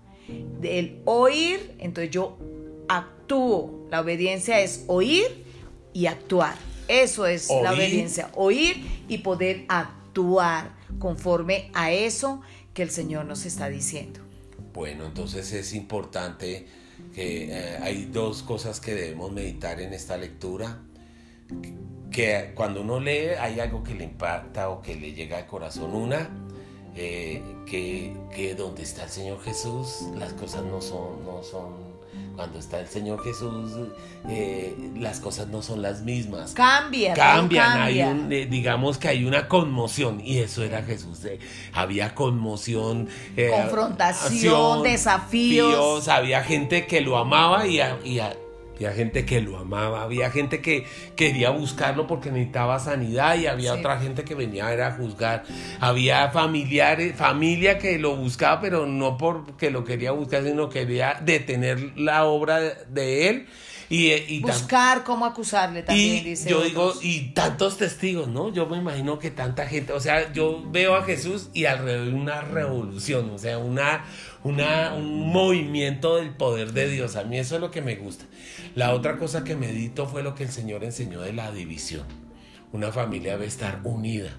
Del 0.60 1.02
oír, 1.06 1.76
entonces 1.80 2.12
yo 2.12 2.38
actúo. 2.90 3.88
La 3.92 4.02
obediencia 4.02 4.60
es 4.60 4.84
oír 4.88 5.46
y 5.94 6.08
actuar. 6.08 6.56
Eso 6.88 7.26
es 7.28 7.50
la 7.50 7.74
obediencia, 7.74 8.30
oír 8.34 9.04
y 9.08 9.20
poder 9.20 9.66
actuar 9.68 10.72
conforme 11.00 11.70
a 11.74 11.92
eso 11.92 12.42
que 12.78 12.84
el 12.84 12.92
Señor 12.92 13.26
nos 13.26 13.48
está 13.48 13.70
diciendo. 13.70 14.20
Bueno, 14.72 15.08
entonces 15.08 15.52
es 15.52 15.74
importante 15.74 16.68
que 17.12 17.46
eh, 17.46 17.80
hay 17.82 18.06
dos 18.06 18.44
cosas 18.44 18.80
que 18.80 18.94
debemos 18.94 19.32
meditar 19.32 19.82
en 19.82 19.94
esta 19.94 20.16
lectura. 20.16 20.84
Que 22.12 22.52
cuando 22.54 22.82
uno 22.82 23.00
lee 23.00 23.30
hay 23.40 23.60
algo 23.62 23.82
que 23.82 23.96
le 23.96 24.04
impacta 24.04 24.70
o 24.70 24.84
que 24.84 24.96
le 24.96 25.14
llega 25.14 25.40
al 25.40 25.48
corazón. 25.48 25.96
Una, 25.96 26.30
eh, 26.96 27.42
que, 27.66 28.16
que 28.32 28.54
donde 28.54 28.84
está 28.84 29.06
el 29.06 29.10
Señor 29.10 29.42
Jesús 29.42 30.04
las 30.16 30.34
cosas 30.34 30.64
no 30.64 30.80
son, 30.80 31.26
no 31.26 31.42
son 31.42 31.87
cuando 32.38 32.60
está 32.60 32.80
el 32.80 32.88
Señor 32.88 33.24
Jesús, 33.24 33.72
eh, 34.30 34.78
las 34.96 35.20
cosas 35.20 35.48
no 35.48 35.64
son 35.64 35.82
las 35.82 36.04
mismas. 36.04 36.54
Cambian. 36.54 37.16
Cambian. 37.16 37.82
Hay 37.82 38.02
un, 38.04 38.32
eh, 38.32 38.46
digamos 38.46 39.00
que 39.00 39.08
hay 39.08 39.26
una 39.26 39.48
conmoción 39.48 40.22
y 40.24 40.38
eso 40.38 40.64
era 40.64 40.84
Jesús. 40.84 41.26
Eh, 41.26 41.40
había 41.74 42.14
conmoción. 42.14 43.10
Confrontación, 43.36 44.84
desafíos. 44.84 46.08
Había 46.08 46.44
gente 46.44 46.86
que 46.86 47.02
lo 47.02 47.18
amaba 47.18 47.66
y, 47.66 47.82
y 48.06 48.20
había 48.78 48.94
gente 48.94 49.26
que 49.26 49.42
lo 49.42 49.58
amaba, 49.58 50.04
había 50.04 50.30
gente 50.30 50.62
que 50.62 50.86
quería 51.16 51.50
buscarlo 51.50 52.08
porque 52.08 52.32
necesitaba 52.32 52.80
sanidad 52.80 53.38
y 53.38 53.48
había 53.48 53.74
otra 53.74 54.00
gente 54.00 54.24
que 54.24 54.36
venía 54.36 54.68
a, 54.68 54.88
a 54.88 54.92
juzgar. 54.92 55.44
Había 55.80 56.30
familiares, 56.30 57.16
familia 57.16 57.80
que 57.80 57.98
lo 57.98 58.16
buscaba, 58.16 58.62
pero 58.62 58.86
no 58.86 59.18
porque 59.18 59.72
lo 59.72 59.84
quería 59.84 60.12
buscar, 60.12 60.44
sino 60.44 60.70
quería 60.70 61.20
detener 61.24 61.98
la 61.98 62.26
obra 62.26 62.60
de 62.60 63.30
él. 63.30 63.48
Y, 63.90 64.12
y 64.12 64.40
buscar 64.42 65.06
cómo 65.06 65.26
acusarle 65.26 65.82
también, 65.82 66.24
dice. 66.24 66.50
Yo 66.50 66.62
digo, 66.62 66.94
y 67.02 67.30
tantos 67.30 67.78
testigos, 67.78 68.28
¿no? 68.28 68.52
Yo 68.52 68.66
me 68.66 68.78
imagino 68.78 69.18
que 69.18 69.32
tanta 69.32 69.66
gente, 69.66 69.94
o 69.94 70.00
sea, 70.02 70.34
yo 70.34 70.62
veo 70.70 70.96
a 70.96 71.04
Jesús 71.04 71.50
y 71.54 71.66
alrededor 71.66 72.14
una 72.14 72.42
revolución, 72.42 73.30
o 73.30 73.38
sea, 73.38 73.60
una, 73.60 74.04
una, 74.44 74.94
un 74.94 75.32
movimiento 75.32 76.18
del 76.18 76.32
poder 76.32 76.74
de 76.74 76.90
Dios. 76.90 77.16
A 77.16 77.24
mí 77.24 77.38
eso 77.38 77.56
es 77.56 77.62
lo 77.62 77.72
que 77.72 77.82
me 77.82 77.96
gusta. 77.96 78.26
La 78.76 78.94
otra 78.94 79.18
cosa 79.18 79.44
que 79.44 79.56
medito 79.56 80.08
fue 80.08 80.24
lo 80.24 80.36
que 80.36 80.44
el 80.44 80.50
Señor 80.50 80.84
enseñó 80.84 81.22
de 81.22 81.34
la 81.34 81.52
división. 81.52 82.06
Una 82.72 82.92
familia 82.92 83.34
debe 83.34 83.46
estar 83.46 83.82
unida 83.84 84.32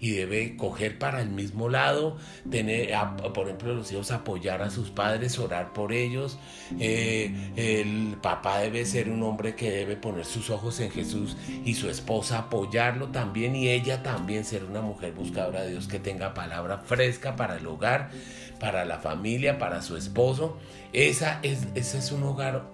y 0.00 0.10
debe 0.10 0.56
coger 0.56 0.98
para 0.98 1.20
el 1.20 1.30
mismo 1.30 1.68
lado, 1.68 2.16
tener, 2.50 2.90
por 3.34 3.46
ejemplo, 3.46 3.74
los 3.74 3.90
hijos 3.92 4.10
apoyar 4.10 4.62
a 4.62 4.70
sus 4.70 4.90
padres, 4.90 5.38
orar 5.38 5.72
por 5.72 5.92
ellos. 5.92 6.38
Eh, 6.78 7.34
el 7.56 8.16
papá 8.20 8.58
debe 8.60 8.84
ser 8.84 9.10
un 9.10 9.22
hombre 9.22 9.54
que 9.54 9.70
debe 9.70 9.96
poner 9.96 10.24
sus 10.24 10.50
ojos 10.50 10.80
en 10.80 10.90
Jesús 10.90 11.36
y 11.64 11.74
su 11.74 11.88
esposa 11.88 12.38
apoyarlo 12.38 13.08
también 13.08 13.56
y 13.56 13.68
ella 13.68 14.02
también 14.02 14.44
ser 14.44 14.64
una 14.64 14.82
mujer 14.82 15.12
buscadora 15.12 15.62
de 15.62 15.70
Dios 15.70 15.88
que 15.88 15.98
tenga 15.98 16.34
palabra 16.34 16.78
fresca 16.78 17.36
para 17.36 17.56
el 17.56 17.66
hogar, 17.66 18.10
para 18.58 18.84
la 18.84 18.98
familia, 18.98 19.58
para 19.58 19.82
su 19.82 19.96
esposo. 19.96 20.56
Esa 20.92 21.40
es, 21.42 21.68
ese 21.74 21.98
es 21.98 22.12
un 22.12 22.22
hogar 22.22 22.64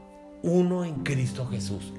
uno 0.42 0.84
en 0.84 1.02
Cristo 1.02 1.46
Jesús. 1.46 1.92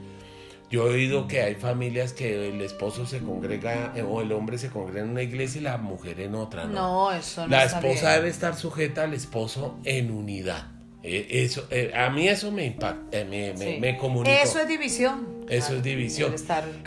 Yo 0.69 0.87
he 0.87 0.95
oído 0.95 1.27
que 1.27 1.41
hay 1.41 1.55
familias 1.55 2.13
que 2.13 2.49
el 2.49 2.59
esposo 2.61 3.05
se 3.05 3.19
congrega 3.19 3.93
eh, 3.95 4.01
o 4.01 4.21
el 4.21 4.31
hombre 4.31 4.57
se 4.57 4.69
congrega 4.69 5.05
en 5.05 5.11
una 5.11 5.21
iglesia 5.21 5.61
y 5.61 5.63
la 5.63 5.77
mujer 5.77 6.19
en 6.19 6.35
otra. 6.35 6.65
No, 6.65 6.71
no 6.71 7.11
eso 7.11 7.43
no 7.43 7.47
La 7.47 7.65
esposa 7.65 8.13
debe 8.13 8.29
estar 8.29 8.55
sujeta 8.55 9.03
al 9.03 9.13
esposo 9.13 9.77
en 9.83 10.11
unidad. 10.11 10.71
Eh, 11.03 11.27
eso, 11.43 11.67
eh, 11.69 11.91
a 11.95 12.09
mí 12.09 12.27
eso 12.27 12.51
me 12.51 12.65
impacta, 12.65 13.23
me, 13.25 13.53
me, 13.79 13.97
comunica. 13.97 14.41
Eso 14.41 14.59
es 14.59 14.67
división. 14.67 15.45
Eso 15.47 15.75
es 15.75 15.83
división. 15.83 16.33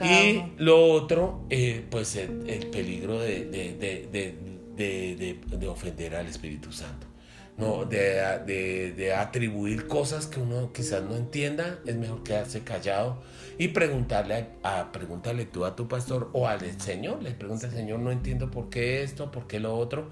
Y 0.02 0.42
lo 0.56 0.84
otro, 0.84 1.46
pues 1.88 2.16
el, 2.16 2.66
peligro 2.72 3.20
de, 3.20 3.44
de 3.44 4.57
ofender 5.68 6.14
al 6.14 6.26
Espíritu 6.26 6.72
Santo. 6.72 7.06
No, 7.58 7.84
de, 7.84 8.92
de, 8.96 9.14
atribuir 9.14 9.88
cosas 9.88 10.28
que 10.28 10.38
uno 10.38 10.72
quizás 10.72 11.02
no 11.02 11.16
entienda, 11.16 11.80
es 11.86 11.96
mejor 11.96 12.22
quedarse 12.22 12.60
callado 12.60 13.20
y 13.58 13.68
preguntarle 13.68 14.50
a, 14.62 14.92
preguntarle 14.92 15.44
tú 15.44 15.64
a 15.64 15.74
tu 15.74 15.88
pastor 15.88 16.30
o 16.34 16.46
al 16.46 16.60
Señor, 16.80 17.20
le 17.20 17.32
pregunta 17.32 17.66
al 17.66 17.72
Señor, 17.72 17.98
no 17.98 18.12
entiendo 18.12 18.48
por 18.48 18.70
qué 18.70 19.02
esto, 19.02 19.32
por 19.32 19.48
qué 19.48 19.58
lo 19.58 19.76
otro, 19.76 20.10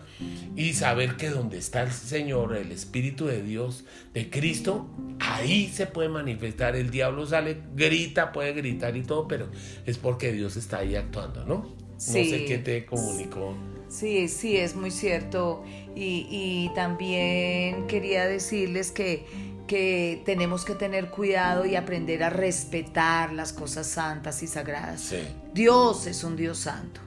y 0.56 0.72
saber 0.72 1.16
que 1.16 1.30
donde 1.30 1.58
está 1.58 1.82
el 1.82 1.92
Señor, 1.92 2.56
el 2.56 2.72
Espíritu 2.72 3.26
de 3.26 3.40
Dios, 3.42 3.84
de 4.12 4.28
Cristo, 4.28 4.88
ahí 5.20 5.68
se 5.68 5.86
puede 5.86 6.08
manifestar, 6.08 6.74
el 6.74 6.90
diablo 6.90 7.26
sale, 7.26 7.58
grita, 7.76 8.32
puede 8.32 8.54
gritar 8.54 8.96
y 8.96 9.04
todo, 9.04 9.28
pero 9.28 9.48
es 9.86 9.98
porque 9.98 10.32
Dios 10.32 10.56
está 10.56 10.78
ahí 10.78 10.96
actuando, 10.96 11.44
¿no? 11.44 11.58
No 11.58 12.00
sé 12.00 12.44
qué 12.44 12.58
te 12.58 12.84
comunicó. 12.84 13.54
Sí, 13.88 14.28
sí, 14.28 14.56
es 14.56 14.74
muy 14.74 14.90
cierto. 14.90 15.62
Y, 15.94 16.70
también 16.74 17.86
quería 17.86 18.26
decirles 18.26 18.90
que, 18.90 19.26
que, 19.66 20.22
tenemos 20.26 20.64
que 20.64 20.74
tener 20.74 21.10
cuidado 21.10 21.64
y 21.64 21.76
aprender 21.76 22.22
a 22.22 22.30
respetar 22.30 23.32
las 23.32 23.52
cosas 23.52 23.86
santas 23.86 24.42
y 24.42 24.46
sagradas. 24.46 25.14
Dios 25.54 26.06
es 26.06 26.24
un 26.24 26.36
Dios 26.36 26.58
santo. 26.58 27.00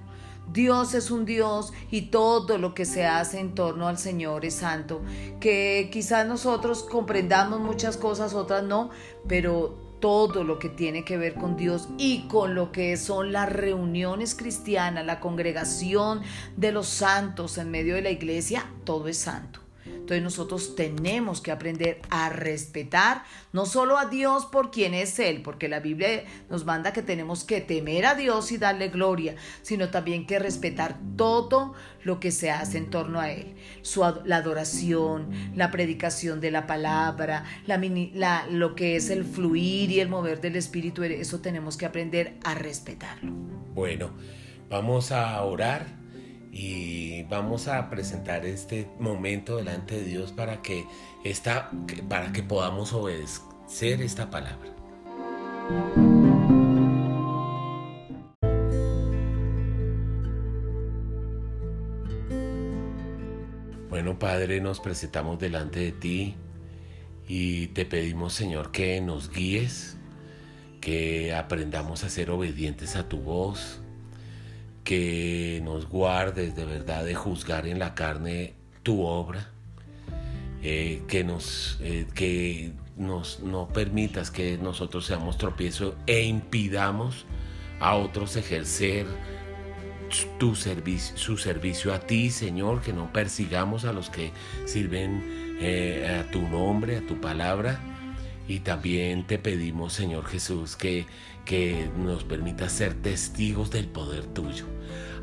Dios 0.51 0.95
es 0.95 1.11
un 1.11 1.25
Dios 1.25 1.73
y 1.91 2.03
todo 2.03 2.57
lo 2.57 2.73
que 2.73 2.85
se 2.85 3.05
hace 3.05 3.39
en 3.39 3.53
torno 3.53 3.87
al 3.87 3.99
Señor 3.99 4.45
es 4.45 4.55
santo. 4.55 5.01
Que 5.39 5.89
quizás 5.91 6.25
nosotros 6.27 6.83
comprendamos 6.83 7.59
muchas 7.59 7.97
cosas, 7.97 8.33
otras 8.33 8.63
no, 8.63 8.89
pero 9.27 9.88
todo 9.99 10.43
lo 10.43 10.59
que 10.59 10.69
tiene 10.69 11.03
que 11.03 11.17
ver 11.17 11.35
con 11.35 11.57
Dios 11.57 11.89
y 11.97 12.27
con 12.27 12.55
lo 12.55 12.71
que 12.71 12.97
son 12.97 13.31
las 13.31 13.51
reuniones 13.51 14.35
cristianas, 14.35 15.05
la 15.05 15.19
congregación 15.19 16.21
de 16.57 16.71
los 16.71 16.87
santos 16.87 17.57
en 17.57 17.71
medio 17.71 17.95
de 17.95 18.01
la 18.01 18.11
iglesia, 18.11 18.65
todo 18.85 19.07
es 19.07 19.17
santo. 19.17 19.68
Entonces 19.95 20.23
nosotros 20.23 20.75
tenemos 20.75 21.41
que 21.41 21.51
aprender 21.51 22.01
a 22.09 22.29
respetar 22.29 23.23
no 23.53 23.65
solo 23.65 23.97
a 23.97 24.05
Dios 24.05 24.45
por 24.45 24.71
quien 24.71 24.93
es 24.93 25.19
Él, 25.19 25.41
porque 25.43 25.67
la 25.67 25.79
Biblia 25.79 26.23
nos 26.49 26.65
manda 26.65 26.93
que 26.93 27.01
tenemos 27.01 27.43
que 27.43 27.61
temer 27.61 28.05
a 28.05 28.15
Dios 28.15 28.51
y 28.51 28.57
darle 28.57 28.89
gloria, 28.89 29.35
sino 29.61 29.89
también 29.89 30.25
que 30.25 30.39
respetar 30.39 30.97
todo 31.15 31.73
lo 32.03 32.19
que 32.19 32.31
se 32.31 32.49
hace 32.49 32.77
en 32.77 32.89
torno 32.89 33.19
a 33.19 33.31
Él. 33.31 33.55
Su, 33.81 34.01
la 34.25 34.37
adoración, 34.37 35.29
la 35.55 35.69
predicación 35.69 36.41
de 36.41 36.51
la 36.51 36.65
palabra, 36.65 37.43
la, 37.67 38.45
lo 38.49 38.75
que 38.75 38.95
es 38.95 39.09
el 39.09 39.25
fluir 39.25 39.91
y 39.91 39.99
el 39.99 40.09
mover 40.09 40.41
del 40.41 40.55
Espíritu, 40.55 41.03
eso 41.03 41.39
tenemos 41.39 41.77
que 41.77 41.85
aprender 41.85 42.37
a 42.43 42.55
respetarlo. 42.55 43.31
Bueno, 43.73 44.11
vamos 44.69 45.11
a 45.11 45.41
orar 45.43 45.98
y 46.51 47.23
vamos 47.23 47.67
a 47.67 47.89
presentar 47.89 48.45
este 48.45 48.87
momento 48.99 49.57
delante 49.57 49.95
de 49.95 50.03
Dios 50.03 50.31
para 50.31 50.61
que, 50.61 50.85
esta, 51.23 51.71
para 52.07 52.31
que 52.31 52.43
podamos 52.43 52.93
obedecer 52.93 54.01
esta 54.01 54.29
palabra. 54.29 54.73
Bueno, 63.89 64.17
Padre, 64.17 64.61
nos 64.61 64.79
presentamos 64.79 65.39
delante 65.39 65.79
de 65.79 65.91
ti 65.91 66.35
y 67.27 67.67
te 67.67 67.85
pedimos, 67.85 68.33
Señor, 68.33 68.71
que 68.71 68.99
nos 69.01 69.29
guíes, 69.29 69.97
que 70.81 71.33
aprendamos 71.33 72.03
a 72.03 72.09
ser 72.09 72.31
obedientes 72.31 72.95
a 72.95 73.07
tu 73.07 73.19
voz, 73.19 73.81
que 74.89 75.61
nos 75.63 75.87
guardes 75.87 76.55
de 76.55 76.65
verdad 76.65 77.05
de 77.05 77.13
juzgar 77.13 77.67
en 77.67 77.77
la 77.77 77.93
carne 77.93 78.55
tu 78.81 79.03
obra, 79.03 79.51
eh, 80.63 81.03
que, 81.07 81.23
nos, 81.23 81.77
eh, 81.79 82.07
que 82.15 82.71
nos, 82.97 83.39
no 83.41 83.67
permitas 83.67 84.31
que 84.31 84.57
nosotros 84.57 85.05
seamos 85.05 85.37
tropiezo 85.37 85.93
e 86.07 86.23
impidamos 86.23 87.27
a 87.79 87.97
otros 87.97 88.35
ejercer 88.35 89.05
tu 90.39 90.55
su 90.55 91.37
servicio 91.37 91.93
a 91.93 91.99
ti, 91.99 92.31
Señor, 92.31 92.81
que 92.81 92.91
no 92.91 93.13
persigamos 93.13 93.85
a 93.85 93.93
los 93.93 94.09
que 94.09 94.31
sirven 94.65 95.57
eh, 95.61 96.23
a 96.25 96.31
tu 96.31 96.41
nombre, 96.41 96.97
a 96.97 97.01
tu 97.01 97.21
palabra. 97.21 97.79
Y 98.49 98.61
también 98.61 99.27
te 99.27 99.37
pedimos, 99.37 99.93
Señor 99.93 100.25
Jesús, 100.25 100.75
que, 100.75 101.05
que 101.45 101.87
nos 101.99 102.23
permita 102.23 102.67
ser 102.67 102.95
testigos 102.95 103.69
del 103.69 103.85
poder 103.85 104.25
tuyo. 104.25 104.65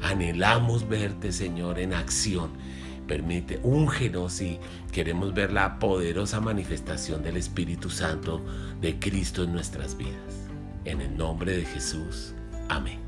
Anhelamos 0.00 0.88
verte, 0.88 1.32
Señor, 1.32 1.80
en 1.80 1.92
acción. 1.92 2.52
Permite, 3.08 3.58
úngenos 3.64 4.40
y 4.40 4.60
queremos 4.92 5.34
ver 5.34 5.52
la 5.52 5.80
poderosa 5.80 6.40
manifestación 6.40 7.24
del 7.24 7.36
Espíritu 7.36 7.90
Santo 7.90 8.46
de 8.80 9.00
Cristo 9.00 9.42
en 9.42 9.54
nuestras 9.54 9.98
vidas. 9.98 10.46
En 10.84 11.00
el 11.00 11.16
nombre 11.16 11.56
de 11.56 11.64
Jesús. 11.64 12.32
Amén. 12.68 13.05